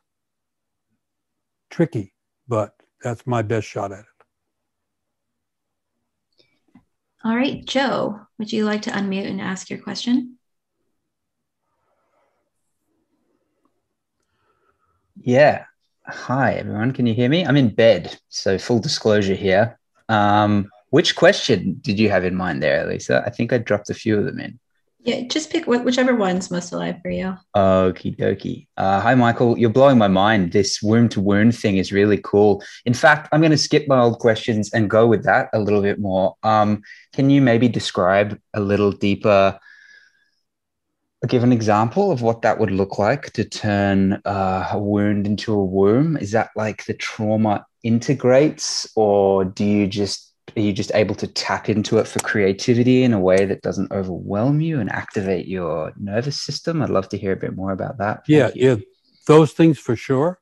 [1.70, 2.14] Tricky
[2.48, 4.06] but that's my best shot at it.
[7.24, 10.38] All right joe would you like to unmute and ask your question?
[15.24, 15.66] Yeah
[16.06, 16.94] Hi, everyone.
[16.94, 17.46] Can you hear me?
[17.46, 19.80] I'm in bed, so full disclosure here.
[20.10, 23.24] Um, which question did you have in mind there, Lisa?
[23.26, 24.60] I think I dropped a few of them in.
[25.04, 27.36] Yeah, just pick whichever one's most alive for you.
[27.56, 28.68] Okie dokie.
[28.78, 29.58] Uh, hi, Michael.
[29.58, 30.52] You're blowing my mind.
[30.52, 32.64] This womb to wound thing is really cool.
[32.86, 35.82] In fact, I'm going to skip my old questions and go with that a little
[35.82, 36.36] bit more.
[36.44, 36.82] Um,
[37.14, 39.60] can you maybe describe a little deeper?
[41.28, 45.54] Give an example of what that would look like to turn uh, a wound into
[45.54, 46.18] a womb.
[46.18, 51.28] Is that like the trauma integrates, or do you just are you just able to
[51.28, 55.94] tap into it for creativity in a way that doesn't overwhelm you and activate your
[55.98, 56.82] nervous system?
[56.82, 58.26] I'd love to hear a bit more about that.
[58.26, 58.70] Thank yeah, you.
[58.70, 58.76] yeah,
[59.28, 60.40] those things for sure.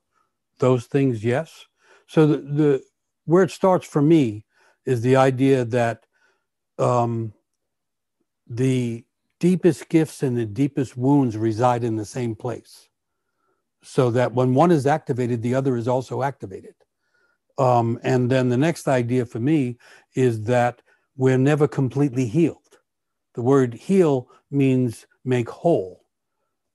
[0.58, 1.66] Those things, yes.
[2.06, 2.82] So the, the
[3.24, 4.44] where it starts for me
[4.84, 6.04] is the idea that
[6.78, 7.32] um,
[8.48, 9.04] the
[9.40, 12.88] deepest gifts and the deepest wounds reside in the same place.
[13.82, 16.74] So that when one is activated, the other is also activated.
[17.58, 19.78] Um, and then the next idea for me
[20.14, 20.82] is that
[21.16, 22.78] we're never completely healed.
[23.34, 26.04] The word heal means make whole.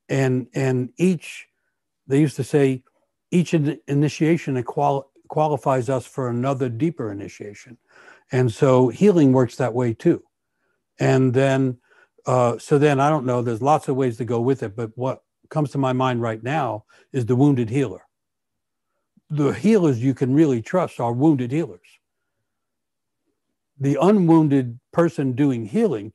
[0.10, 1.48] And, and each,
[2.08, 2.84] they used to say,
[3.32, 7.78] each in initiation quali- qualifies us for another deeper initiation.
[8.32, 10.24] And so healing works that way too.
[11.00, 11.78] And then,
[12.26, 14.92] uh, so then I don't know, there's lots of ways to go with it, but
[14.96, 18.06] what comes to my mind right now is the wounded healer
[19.30, 21.80] the healers you can really trust are wounded healers.
[23.80, 26.14] The unwounded person doing healing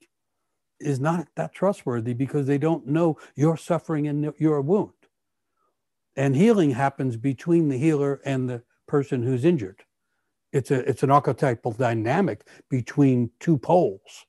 [0.79, 4.93] is not that trustworthy because they don't know your suffering and your wound.
[6.17, 9.83] And healing happens between the healer and the person who's injured.
[10.53, 14.27] It's a it's an archetypal dynamic between two poles,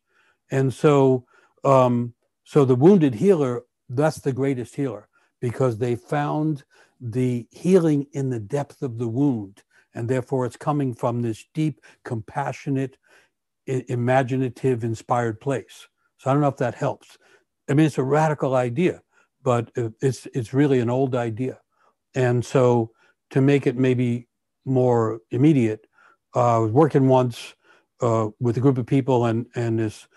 [0.52, 1.26] and so
[1.64, 3.64] um, so the wounded healer
[3.96, 5.08] that's the greatest healer
[5.40, 6.64] because they found
[7.00, 9.64] the healing in the depth of the wound.
[9.94, 12.98] And therefore, it's coming from this deep, compassionate,
[13.66, 15.88] imaginative, inspired place.
[16.18, 17.18] So I don't know if that helps.
[17.70, 19.02] I mean, it's a radical idea,
[19.44, 21.60] but it's it's really an old idea.
[22.16, 22.92] And so
[23.32, 24.28] to make it maybe
[24.66, 25.88] more immediate,
[26.36, 27.56] uh, I was working once
[28.02, 30.08] uh, with a group of people, and and this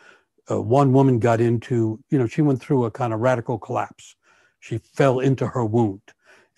[0.50, 4.16] uh, one woman got into, you know, she went through a kind of radical collapse.
[4.60, 6.02] She fell into her wound,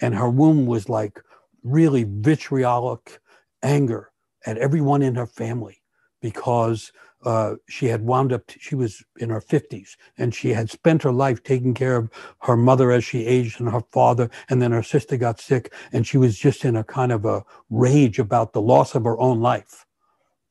[0.01, 1.21] and her womb was like
[1.63, 3.19] really vitriolic
[3.63, 4.11] anger
[4.45, 5.83] at everyone in her family
[6.21, 6.93] because
[7.25, 11.13] uh, she had wound up, she was in her 50s and she had spent her
[11.13, 12.09] life taking care of
[12.43, 14.31] her mother as she aged and her father.
[14.49, 17.45] And then her sister got sick and she was just in a kind of a
[17.69, 19.85] rage about the loss of her own life.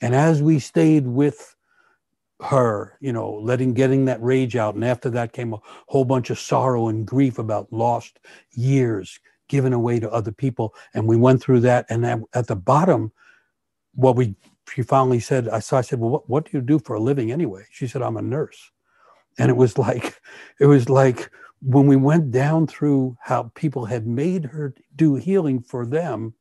[0.02, 1.55] And as we stayed with
[2.42, 6.30] her, you know, letting getting that rage out, and after that came a whole bunch
[6.30, 8.20] of sorrow and grief about lost
[8.52, 10.74] years, given away to other people.
[10.94, 11.86] And we went through that.
[11.90, 13.12] And at, at the bottom,
[13.94, 14.36] what we
[14.70, 17.32] she finally said, I I said, Well, what, what do you do for a living
[17.32, 17.66] anyway?
[17.72, 18.72] She said, I'm a nurse.
[19.38, 20.20] And it was like,
[20.60, 21.32] it was like
[21.62, 26.34] when we went down through how people had made her do healing for them,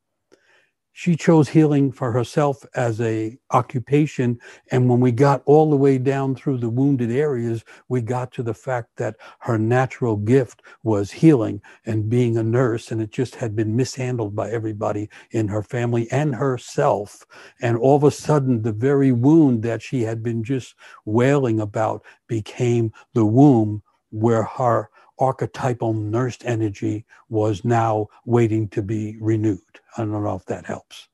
[0.96, 4.38] she chose healing for herself as a occupation
[4.70, 8.44] and when we got all the way down through the wounded areas we got to
[8.44, 13.34] the fact that her natural gift was healing and being a nurse and it just
[13.34, 17.26] had been mishandled by everybody in her family and herself
[17.60, 22.04] and all of a sudden the very wound that she had been just wailing about
[22.28, 24.88] became the womb where her
[25.18, 29.73] archetypal nursed energy was now waiting to be renewed.
[29.96, 31.08] I don't know if that helps.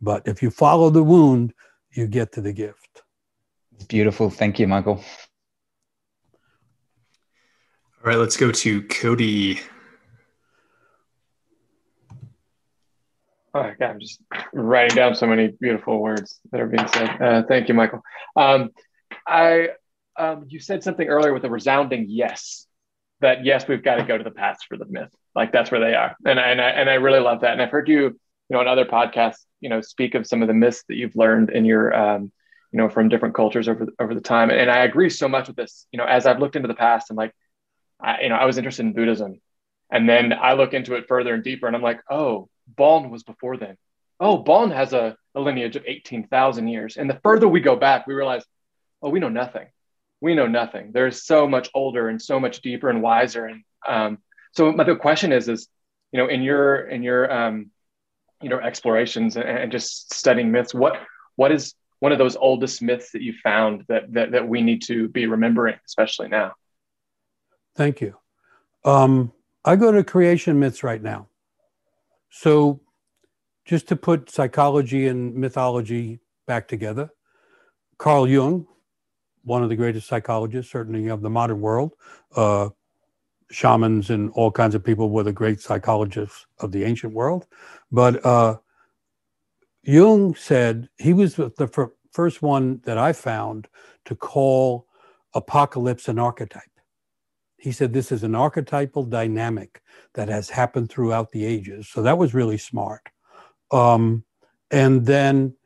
[0.00, 1.54] But if you follow the wound,
[1.92, 3.02] you get to the gift.
[3.88, 4.30] Beautiful.
[4.30, 5.02] Thank you, Michael.
[8.04, 9.60] All right, let's go to Cody.
[13.56, 14.20] Oh, God, I'm just
[14.52, 17.22] writing down so many beautiful words that are being said.
[17.22, 18.02] Uh, thank you, Michael.
[18.36, 18.70] Um,
[19.26, 19.68] I,
[20.16, 22.66] um, you said something earlier with a resounding yes
[23.20, 25.10] that yes, we've got to go to the past for the myth.
[25.34, 27.52] Like that's where they are, and I, and I and I really love that.
[27.52, 28.18] And I've heard you,
[28.48, 31.16] you know, in other podcasts, you know, speak of some of the myths that you've
[31.16, 32.32] learned in your, um,
[32.72, 34.50] you know, from different cultures over over the time.
[34.50, 35.86] And I agree so much with this.
[35.92, 37.32] You know, as I've looked into the past, and like,
[38.00, 39.40] I, you know, I was interested in Buddhism,
[39.90, 43.22] and then I look into it further and deeper, and I'm like, oh, Bon was
[43.22, 43.76] before then.
[44.20, 47.76] Oh, Bon has a, a lineage of eighteen thousand years, and the further we go
[47.76, 48.44] back, we realize,
[49.02, 49.66] oh, we know nothing
[50.24, 50.90] we know nothing.
[50.90, 53.44] There's so much older and so much deeper and wiser.
[53.44, 54.18] And um,
[54.52, 55.68] so my the question is, is
[56.12, 57.70] you know, in your in your um,
[58.44, 60.94] you know explorations and, just studying myths, what
[61.36, 64.82] what is one of those oldest myths that you found that that, that we need
[64.82, 66.52] to be remembering, especially now?
[67.76, 68.16] Thank you.
[68.84, 69.32] Um,
[69.64, 71.28] I go to creation myths right now.
[72.30, 72.80] So,
[73.64, 77.10] just to put psychology and mythology back together,
[77.98, 78.66] Carl Jung
[79.44, 81.92] one of the greatest psychologists, certainly of the modern world.
[82.34, 82.70] Uh,
[83.50, 87.46] shamans and all kinds of people were the great psychologists of the ancient world.
[87.90, 88.58] But uh,
[89.82, 93.68] Jung said he was the fir- first one that I found
[94.06, 94.86] to call
[95.34, 96.62] apocalypse an archetype.
[97.56, 99.82] He said this is an archetypal dynamic
[100.14, 101.88] that has happened throughout the ages.
[101.88, 103.08] So that was really smart.
[103.70, 104.24] Um,
[104.70, 105.56] and then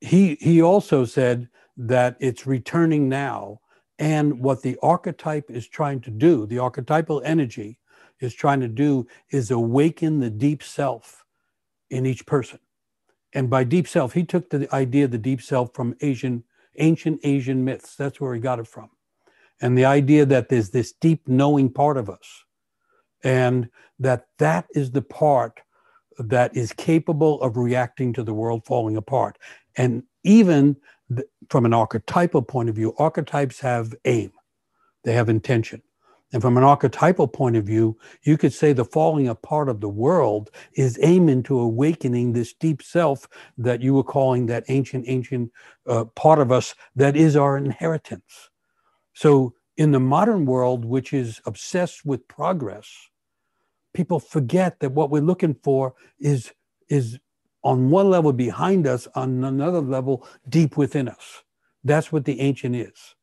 [0.00, 3.60] he he also said that it's returning now
[4.02, 7.78] and what the archetype is trying to do the archetypal energy
[8.18, 11.24] is trying to do is awaken the deep self
[11.88, 12.58] in each person.
[13.32, 16.42] And by deep self he took the idea of the deep self from asian
[16.78, 17.94] ancient asian myths.
[17.94, 18.90] That's where he got it from.
[19.60, 22.44] And the idea that there's this deep knowing part of us
[23.22, 23.68] and
[24.00, 25.60] that that is the part
[26.18, 29.38] that is capable of reacting to the world falling apart.
[29.76, 30.76] And even
[31.48, 34.32] from an archetypal point of view, archetypes have aim,
[35.04, 35.82] they have intention.
[36.32, 39.88] And from an archetypal point of view, you could say the falling apart of the
[39.88, 45.52] world is aiming to awakening this deep self that you were calling that ancient, ancient
[45.86, 48.48] uh, part of us that is our inheritance.
[49.12, 52.88] So, in the modern world, which is obsessed with progress,
[53.94, 56.52] people forget that what we're looking for is,
[56.88, 57.18] is
[57.62, 61.42] on one level behind us, on another level deep within us.
[61.84, 63.14] That's what the ancient is.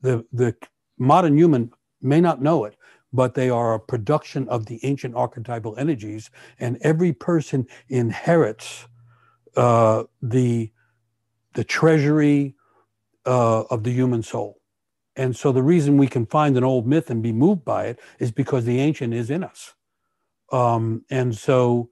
[0.00, 0.54] The, the
[0.98, 2.76] modern human may not know it,
[3.12, 8.86] but they are a production of the ancient archetypal energies, and every person inherits
[9.56, 10.70] uh, the,
[11.54, 12.54] the treasury
[13.26, 14.60] uh, of the human soul.
[15.16, 17.98] And so the reason we can find an old myth and be moved by it
[18.20, 19.74] is because the ancient is in us.
[20.52, 21.90] Um, and so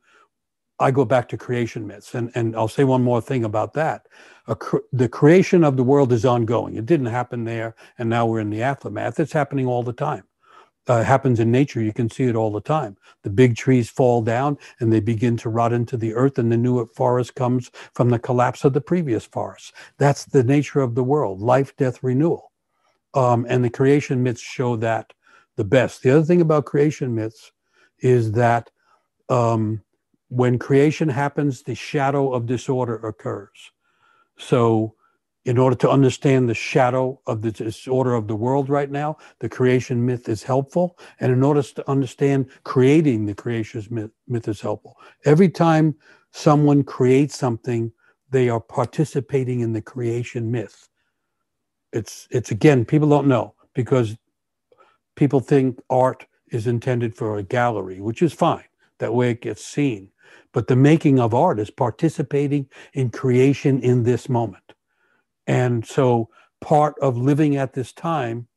[0.78, 2.14] I go back to creation myths.
[2.14, 4.06] And, and I'll say one more thing about that.
[4.58, 6.76] Cr- the creation of the world is ongoing.
[6.76, 9.18] It didn't happen there, and now we're in the aftermath.
[9.18, 10.24] It's happening all the time.
[10.88, 11.82] Uh, it happens in nature.
[11.82, 12.96] You can see it all the time.
[13.22, 16.56] The big trees fall down and they begin to rot into the earth, and the
[16.56, 19.72] new forest comes from the collapse of the previous forest.
[19.98, 22.52] That's the nature of the world life, death, renewal.
[23.14, 25.12] Um, and the creation myths show that
[25.56, 26.02] the best.
[26.02, 27.50] The other thing about creation myths
[27.98, 28.70] is that
[29.28, 29.82] um,
[30.28, 33.70] when creation happens, the shadow of disorder occurs.
[34.38, 34.94] So,
[35.44, 39.48] in order to understand the shadow of the disorder of the world right now, the
[39.48, 40.98] creation myth is helpful.
[41.20, 44.96] And in order to understand creating the creation myth, myth is helpful.
[45.24, 45.94] Every time
[46.32, 47.92] someone creates something,
[48.30, 50.88] they are participating in the creation myth.
[51.92, 54.16] It's, it's again, people don't know because
[55.14, 58.64] people think art is intended for a gallery, which is fine.
[58.98, 60.10] That way it gets seen.
[60.56, 64.72] But the making of art is participating in creation in this moment.
[65.46, 66.30] And so
[66.62, 68.48] part of living at this time,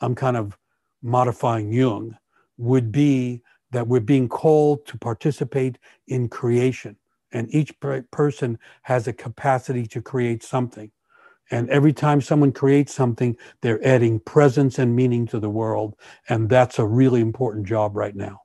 [0.00, 0.56] I'm kind of
[1.02, 2.16] modifying Jung,
[2.56, 3.42] would be
[3.72, 5.76] that we're being called to participate
[6.08, 6.96] in creation.
[7.30, 7.74] And each
[8.10, 10.92] person has a capacity to create something.
[11.50, 15.94] And every time someone creates something, they're adding presence and meaning to the world.
[16.30, 18.43] And that's a really important job right now.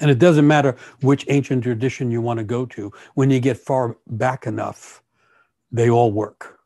[0.00, 3.58] And it doesn't matter which ancient tradition you want to go to, when you get
[3.58, 5.02] far back enough,
[5.70, 6.58] they all work.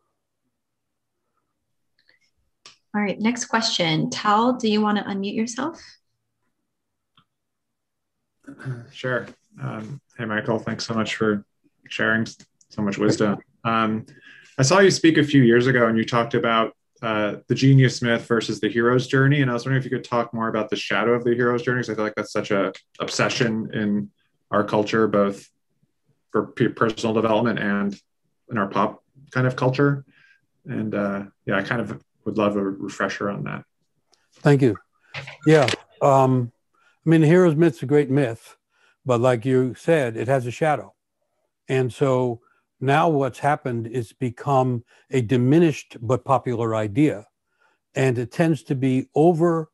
[2.95, 4.09] All right, next question.
[4.09, 5.83] Tal, do you want to unmute yourself?
[8.93, 9.27] Sure.
[9.61, 11.45] Um, hey, Michael, thanks so much for
[11.89, 12.27] sharing
[12.69, 13.39] so much wisdom.
[13.65, 14.07] Um,
[14.59, 18.01] I saw you speak a few years ago and you talked about uh, the genius
[18.01, 19.43] myth versus the hero's journey.
[19.43, 21.63] And I was wondering if you could talk more about the shadow of the hero's
[21.63, 24.11] journey, because I feel like that's such a obsession in
[24.51, 25.47] our culture, both
[26.33, 27.95] for personal development and
[28.51, 30.05] in our pop kind of culture.
[30.65, 33.65] And uh, yeah, I kind of would love a refresher on that.
[34.37, 34.77] Thank you.
[35.47, 35.69] Yeah.
[36.01, 36.53] Um,
[37.07, 38.57] I mean, the hero's myth's a great myth,
[39.05, 40.95] but like you said, it has a shadow.
[41.69, 42.41] And so
[42.81, 47.27] now, what's happened is become a diminished but popular idea.
[47.95, 49.71] And it tends to be over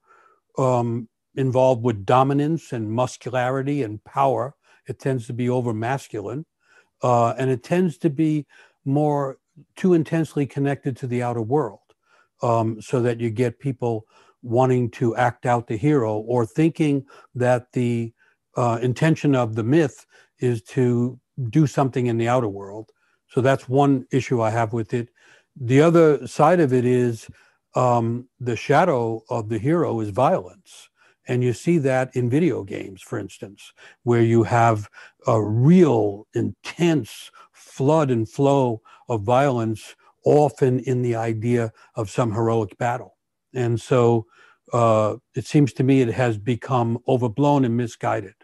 [0.58, 4.54] um, involved with dominance and muscularity and power.
[4.86, 6.44] It tends to be over masculine.
[7.02, 8.46] Uh, and it tends to be
[8.84, 9.38] more
[9.76, 11.80] too intensely connected to the outer world
[12.42, 14.06] um, so that you get people
[14.42, 18.12] wanting to act out the hero or thinking that the
[18.56, 20.06] uh, intention of the myth
[20.38, 22.90] is to do something in the outer world.
[23.28, 25.08] So that's one issue I have with it.
[25.56, 27.28] The other side of it is
[27.74, 30.88] um, the shadow of the hero is violence.
[31.28, 33.72] And you see that in video games, for instance,
[34.02, 34.88] where you have
[35.26, 42.76] a real intense flood and flow of violence often in the idea of some heroic
[42.78, 43.16] battle.
[43.54, 44.26] And so
[44.72, 48.34] uh, it seems to me it has become overblown and misguided.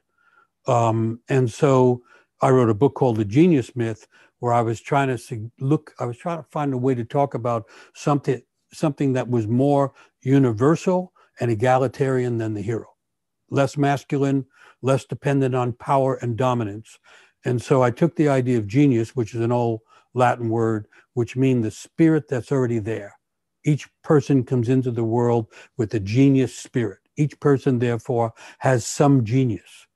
[0.67, 2.03] Um, and so
[2.43, 4.07] I wrote a book called The Genius Myth,
[4.41, 7.35] where I was trying to look, I was trying to find a way to talk
[7.35, 7.65] about
[7.95, 12.87] something, something that was more universal and egalitarian than the hero,
[13.51, 14.47] less masculine,
[14.83, 16.99] less dependent on power and dominance.
[17.45, 19.81] And so I took the idea of genius, which is an old
[20.15, 23.15] Latin word, which means the spirit that's already there.
[23.65, 26.99] Each person comes into the world with a genius spirit.
[27.17, 29.87] Each person, therefore, has some genius.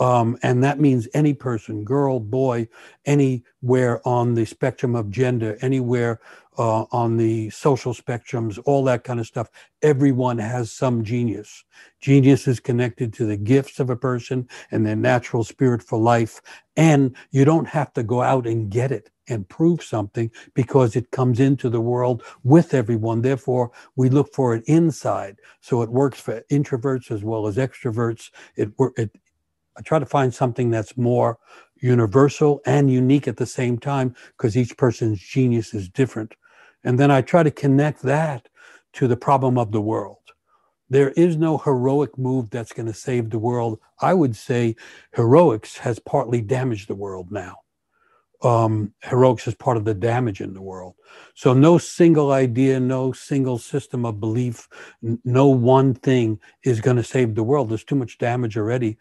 [0.00, 2.68] Um, and that means any person, girl, boy,
[3.04, 6.20] anywhere on the spectrum of gender, anywhere
[6.58, 9.48] uh, on the social spectrums, all that kind of stuff.
[9.82, 11.64] Everyone has some genius.
[12.00, 16.40] Genius is connected to the gifts of a person and their natural spirit for life.
[16.76, 21.10] And you don't have to go out and get it and prove something because it
[21.10, 23.22] comes into the world with everyone.
[23.22, 25.38] Therefore, we look for it inside.
[25.60, 28.30] So it works for introverts as well as extroverts.
[28.56, 29.10] It, it
[29.76, 31.38] I try to find something that's more
[31.80, 36.34] universal and unique at the same time because each person's genius is different.
[36.84, 38.48] And then I try to connect that
[38.94, 40.18] to the problem of the world.
[40.90, 43.80] There is no heroic move that's going to save the world.
[44.00, 44.76] I would say
[45.14, 47.56] heroics has partly damaged the world now.
[48.42, 50.96] Um, heroics is part of the damage in the world.
[51.34, 54.68] So, no single idea, no single system of belief,
[55.02, 57.70] n- no one thing is going to save the world.
[57.70, 58.98] There's too much damage already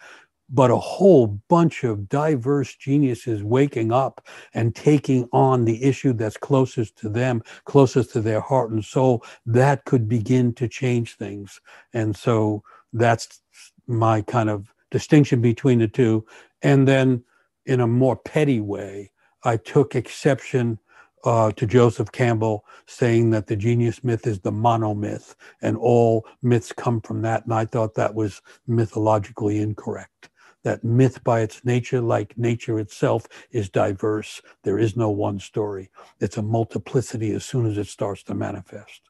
[0.53, 6.37] but a whole bunch of diverse geniuses waking up and taking on the issue that's
[6.37, 11.59] closest to them, closest to their heart and soul, that could begin to change things.
[11.93, 13.41] And so that's
[13.87, 16.23] my kind of distinction between the two.
[16.61, 17.23] And then
[17.65, 19.11] in a more petty way,
[19.43, 20.77] I took exception
[21.23, 26.73] uh, to Joseph Campbell saying that the genius myth is the monomyth and all myths
[26.73, 27.45] come from that.
[27.45, 30.29] And I thought that was mythologically incorrect
[30.63, 34.41] that myth by its nature, like nature itself, is diverse.
[34.63, 35.89] There is no one story.
[36.19, 39.01] It's a multiplicity as soon as it starts to manifest.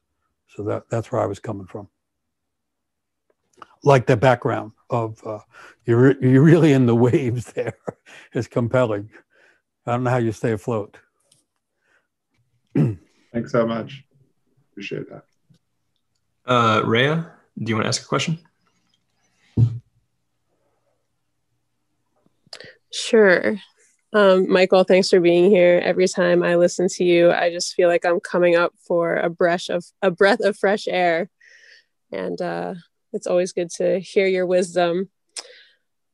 [0.48, 1.88] So that, that's where I was coming from.
[3.82, 5.40] Like the background of uh,
[5.84, 7.78] you're, you're really in the waves there
[8.32, 9.10] is compelling.
[9.86, 10.96] I don't know how you stay afloat.
[12.74, 14.04] Thanks so much.
[14.72, 15.24] Appreciate that.
[16.46, 18.38] Uh, Rhea, do you want to ask a question?
[22.94, 23.56] Sure.
[24.12, 25.80] Um, Michael, thanks for being here.
[25.82, 29.28] Every time I listen to you, I just feel like I'm coming up for a
[29.28, 31.28] breath of a breath of fresh air,
[32.12, 32.74] and uh,
[33.12, 35.10] it's always good to hear your wisdom.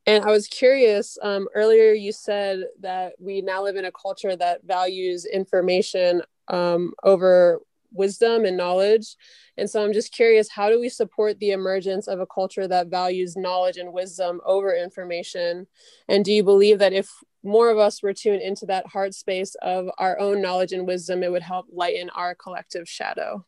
[0.06, 1.18] And I was curious.
[1.20, 6.94] Um, earlier, you said that we now live in a culture that values information um,
[7.02, 7.60] over
[7.93, 9.16] wisdom and knowledge.
[9.57, 12.88] And so I'm just curious how do we support the emergence of a culture that
[12.88, 15.66] values knowledge and wisdom over information?
[16.09, 17.11] And do you believe that if
[17.43, 21.22] more of us were tuned into that heart space of our own knowledge and wisdom,
[21.22, 23.45] it would help lighten our collective shadow?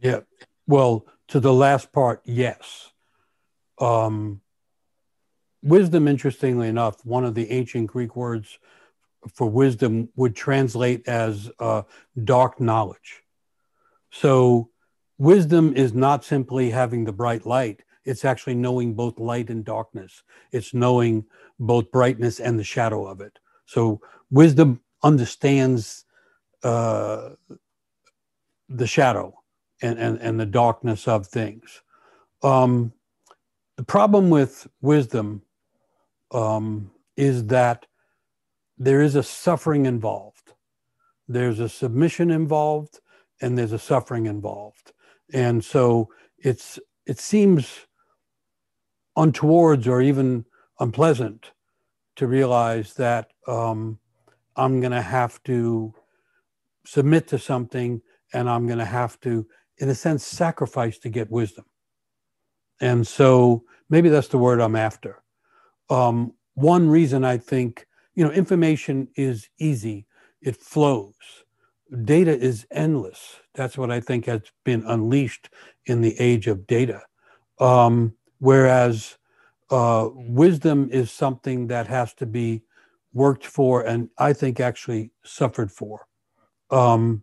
[0.00, 0.20] Yeah.
[0.66, 2.92] Well, to the last part, yes.
[3.80, 4.40] Um,
[5.62, 8.58] wisdom, interestingly enough, one of the ancient Greek words
[9.32, 11.82] for wisdom would translate as uh,
[12.24, 13.22] dark knowledge.
[14.10, 14.70] So,
[15.18, 20.22] wisdom is not simply having the bright light, it's actually knowing both light and darkness.
[20.52, 21.24] It's knowing
[21.58, 23.38] both brightness and the shadow of it.
[23.66, 24.00] So,
[24.30, 26.04] wisdom understands
[26.62, 27.30] uh,
[28.68, 29.34] the shadow
[29.82, 31.82] and, and, and the darkness of things.
[32.42, 32.92] Um,
[33.76, 35.42] the problem with wisdom
[36.30, 37.86] um, is that
[38.78, 40.52] there is a suffering involved.
[41.28, 43.00] There's a submission involved
[43.40, 44.92] and there's a suffering involved.
[45.32, 46.08] And so
[46.38, 47.86] it's it seems
[49.16, 50.44] untowards or even
[50.80, 51.52] unpleasant
[52.16, 53.98] to realize that um,
[54.56, 55.94] I'm going to have to
[56.86, 58.00] submit to something
[58.32, 59.46] and I'm going to have to,
[59.78, 61.64] in a sense, sacrifice to get wisdom.
[62.80, 65.22] And so maybe that's the word I'm after.
[65.90, 70.06] Um, one reason I think you know, information is easy,
[70.40, 71.14] it flows.
[72.04, 73.36] Data is endless.
[73.54, 75.50] That's what I think has been unleashed
[75.86, 77.02] in the age of data.
[77.60, 79.16] Um, whereas
[79.70, 82.62] uh, wisdom is something that has to be
[83.12, 86.06] worked for and I think actually suffered for.
[86.70, 87.22] Um,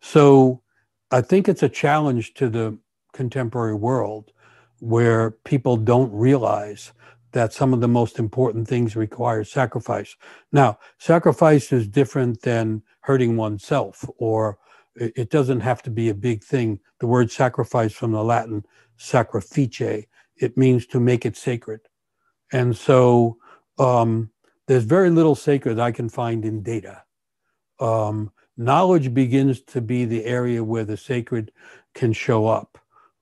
[0.00, 0.62] so
[1.10, 2.78] I think it's a challenge to the
[3.12, 4.32] contemporary world
[4.80, 6.92] where people don't realize
[7.34, 10.16] that some of the most important things require sacrifice.
[10.52, 14.58] Now, sacrifice is different than hurting oneself, or
[14.94, 16.78] it doesn't have to be a big thing.
[17.00, 18.64] The word sacrifice from the Latin
[18.96, 20.06] sacrifice,
[20.36, 21.80] it means to make it sacred.
[22.52, 23.38] And so
[23.80, 24.30] um,
[24.68, 27.02] there's very little sacred I can find in data.
[27.80, 31.50] Um, knowledge begins to be the area where the sacred
[31.94, 32.78] can show up.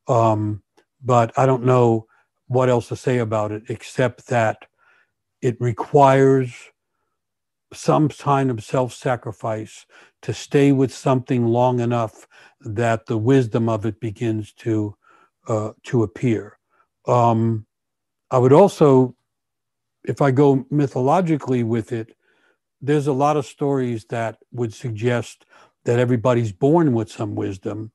[0.07, 0.63] Um,
[1.03, 2.09] but I don't know
[2.53, 4.67] what else to say about it except that
[5.41, 6.55] it requires
[7.73, 9.87] some kind of self sacrifice
[10.21, 12.29] to stay with something long enough
[12.61, 14.95] that the wisdom of it begins to
[15.49, 16.59] uh, to appear.
[17.07, 17.67] Um,
[18.31, 19.17] I would also,
[20.05, 22.15] if I go mythologically with it,
[22.81, 25.47] there's a lot of stories that would suggest
[25.85, 27.91] that everybody's born with some wisdom,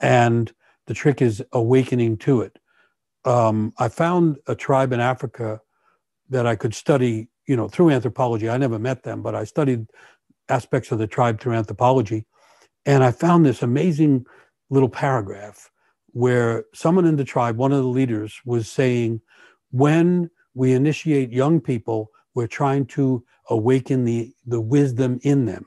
[0.00, 0.52] and
[0.86, 2.58] the trick is awakening to it
[3.24, 5.60] um, I found a tribe in Africa
[6.30, 8.48] that I could study, you know, through anthropology.
[8.48, 9.86] I never met them, but I studied
[10.48, 12.26] aspects of the tribe through anthropology.
[12.84, 14.26] And I found this amazing
[14.70, 15.70] little paragraph
[16.08, 19.20] where someone in the tribe, one of the leaders, was saying,
[19.70, 25.66] when we initiate young people, we're trying to awaken the, the wisdom in them.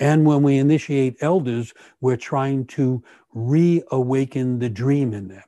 [0.00, 3.02] And when we initiate elders, we're trying to
[3.32, 5.44] reawaken the dream in them.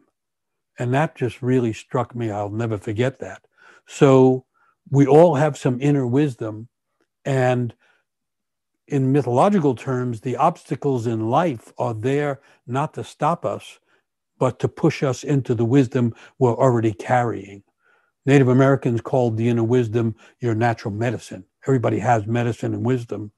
[0.79, 2.31] And that just really struck me.
[2.31, 3.43] I'll never forget that.
[3.87, 4.45] So
[4.91, 6.69] we all have some inner wisdom.
[7.25, 7.75] And
[8.89, 13.79] in mythological terms, the obstacles in life are there not to stop us,
[14.39, 17.63] but to push us into the wisdom we're already carrying.
[18.27, 21.45] Native Americans called the inner wisdom your natural medicine.
[21.67, 23.33] Everybody has medicine and wisdom.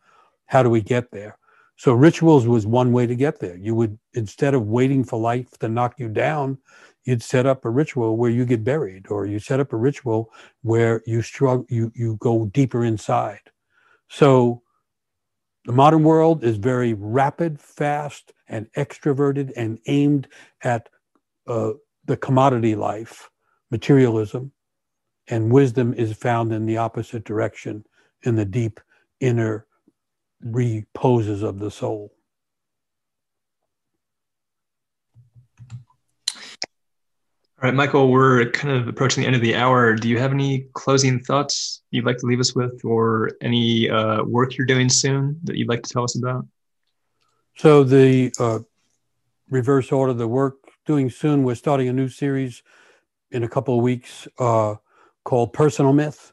[0.47, 1.39] How do we get there?
[1.77, 3.57] So rituals was one way to get there.
[3.57, 6.59] You would, instead of waiting for life to knock you down,
[7.09, 10.31] you'd set up a ritual where you get buried or you set up a ritual
[10.61, 13.41] where you struggle you you go deeper inside.
[14.11, 14.61] So
[15.65, 20.29] the modern world is very rapid fast and extroverted and aimed
[20.63, 20.91] at
[21.47, 21.73] uh,
[22.05, 23.31] the commodity life
[23.71, 24.53] materialism
[25.29, 27.87] and wisdom is found in the opposite direction
[28.25, 28.81] in the deep
[29.21, 29.67] inner
[30.43, 32.13] reposes of the soul
[37.61, 39.97] All right, Michael, we're kind of approaching the end of the hour.
[39.97, 44.23] Do you have any closing thoughts you'd like to leave us with, or any uh,
[44.23, 46.47] work you're doing soon that you'd like to tell us about?
[47.57, 48.61] So, the uh,
[49.51, 52.63] reverse order, the work doing soon, we're starting a new series
[53.33, 54.77] in a couple of weeks uh,
[55.25, 56.33] called Personal Myth,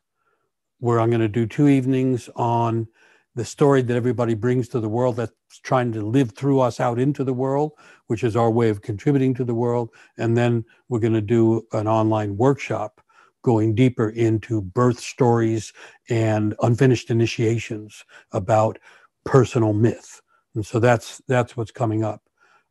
[0.77, 2.87] where I'm going to do two evenings on
[3.35, 6.97] the story that everybody brings to the world that's trying to live through us out
[6.97, 7.73] into the world,
[8.07, 9.89] which is our way of contributing to the world.
[10.17, 13.01] And then we're going to do an online workshop
[13.43, 15.73] going deeper into birth stories
[16.09, 18.79] and unfinished initiations about
[19.25, 20.21] personal myth.
[20.55, 22.21] And so that's that's what's coming up.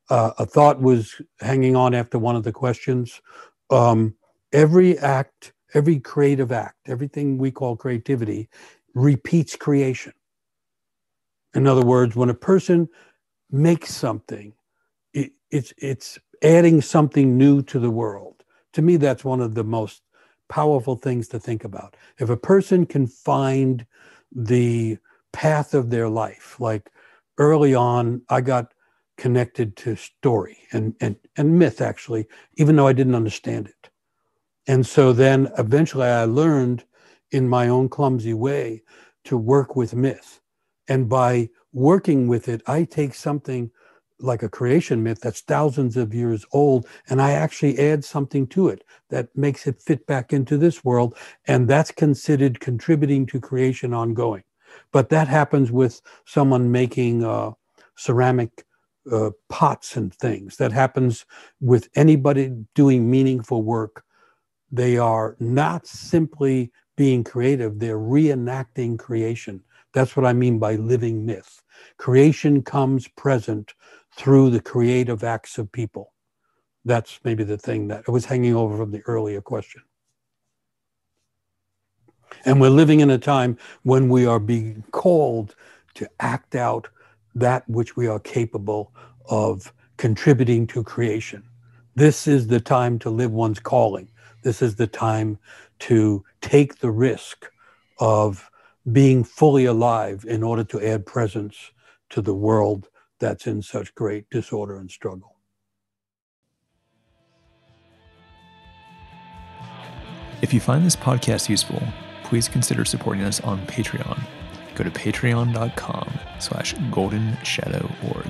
[0.09, 3.21] Uh, a thought was hanging on after one of the questions.
[3.71, 4.15] Um,
[4.53, 8.49] every act, every creative act, everything we call creativity,
[8.95, 10.13] repeats creation
[11.55, 12.89] in other words, when a person
[13.51, 14.53] makes something,
[15.13, 18.45] it, it's it's adding something new to the world.
[18.75, 20.03] To me, that's one of the most
[20.49, 21.97] powerful things to think about.
[22.19, 23.87] If a person can find
[24.33, 24.99] the
[25.33, 26.91] path of their life, like
[27.39, 28.73] early on, I got
[29.17, 33.91] connected to story and, and, and myth, actually, even though I didn't understand it.
[34.67, 36.85] And so then eventually I learned
[37.31, 38.83] in my own clumsy way
[39.25, 40.41] to work with myth.
[40.89, 43.71] And by working with it, I take something
[44.21, 48.69] like a creation myth that's thousands of years old, and I actually add something to
[48.69, 51.17] it that makes it fit back into this world.
[51.47, 54.45] And that's considered contributing to creation ongoing.
[54.93, 57.53] But that happens with someone making uh,
[57.97, 58.65] ceramic
[59.11, 60.57] uh, pots and things.
[60.57, 61.27] That happens
[61.61, 64.05] with anybody doing meaningful work.
[64.71, 69.63] They are not simply being creative, they're reenacting creation.
[69.95, 71.63] That's what I mean by living myth.
[71.97, 73.75] Creation comes present
[74.17, 76.13] through the creative acts of people.
[76.85, 79.83] That's maybe the thing that was hanging over from the earlier question.
[82.45, 85.55] And we're living in a time when we are being called
[85.95, 86.89] to act out
[87.35, 88.93] that which we are capable
[89.27, 91.45] of contributing to creation.
[91.95, 94.11] This is the time to live one's calling.
[94.43, 95.39] This is the time
[95.81, 97.47] to take the risk
[97.99, 98.51] of
[98.91, 101.73] being fully alive in order to add presence
[102.11, 105.37] to the world that's in such great disorder and struggle.
[110.43, 111.83] If you find this podcast useful,
[112.23, 114.21] please consider supporting us on Patreon.
[114.75, 118.29] Go to patreon.com slash golden shadow org.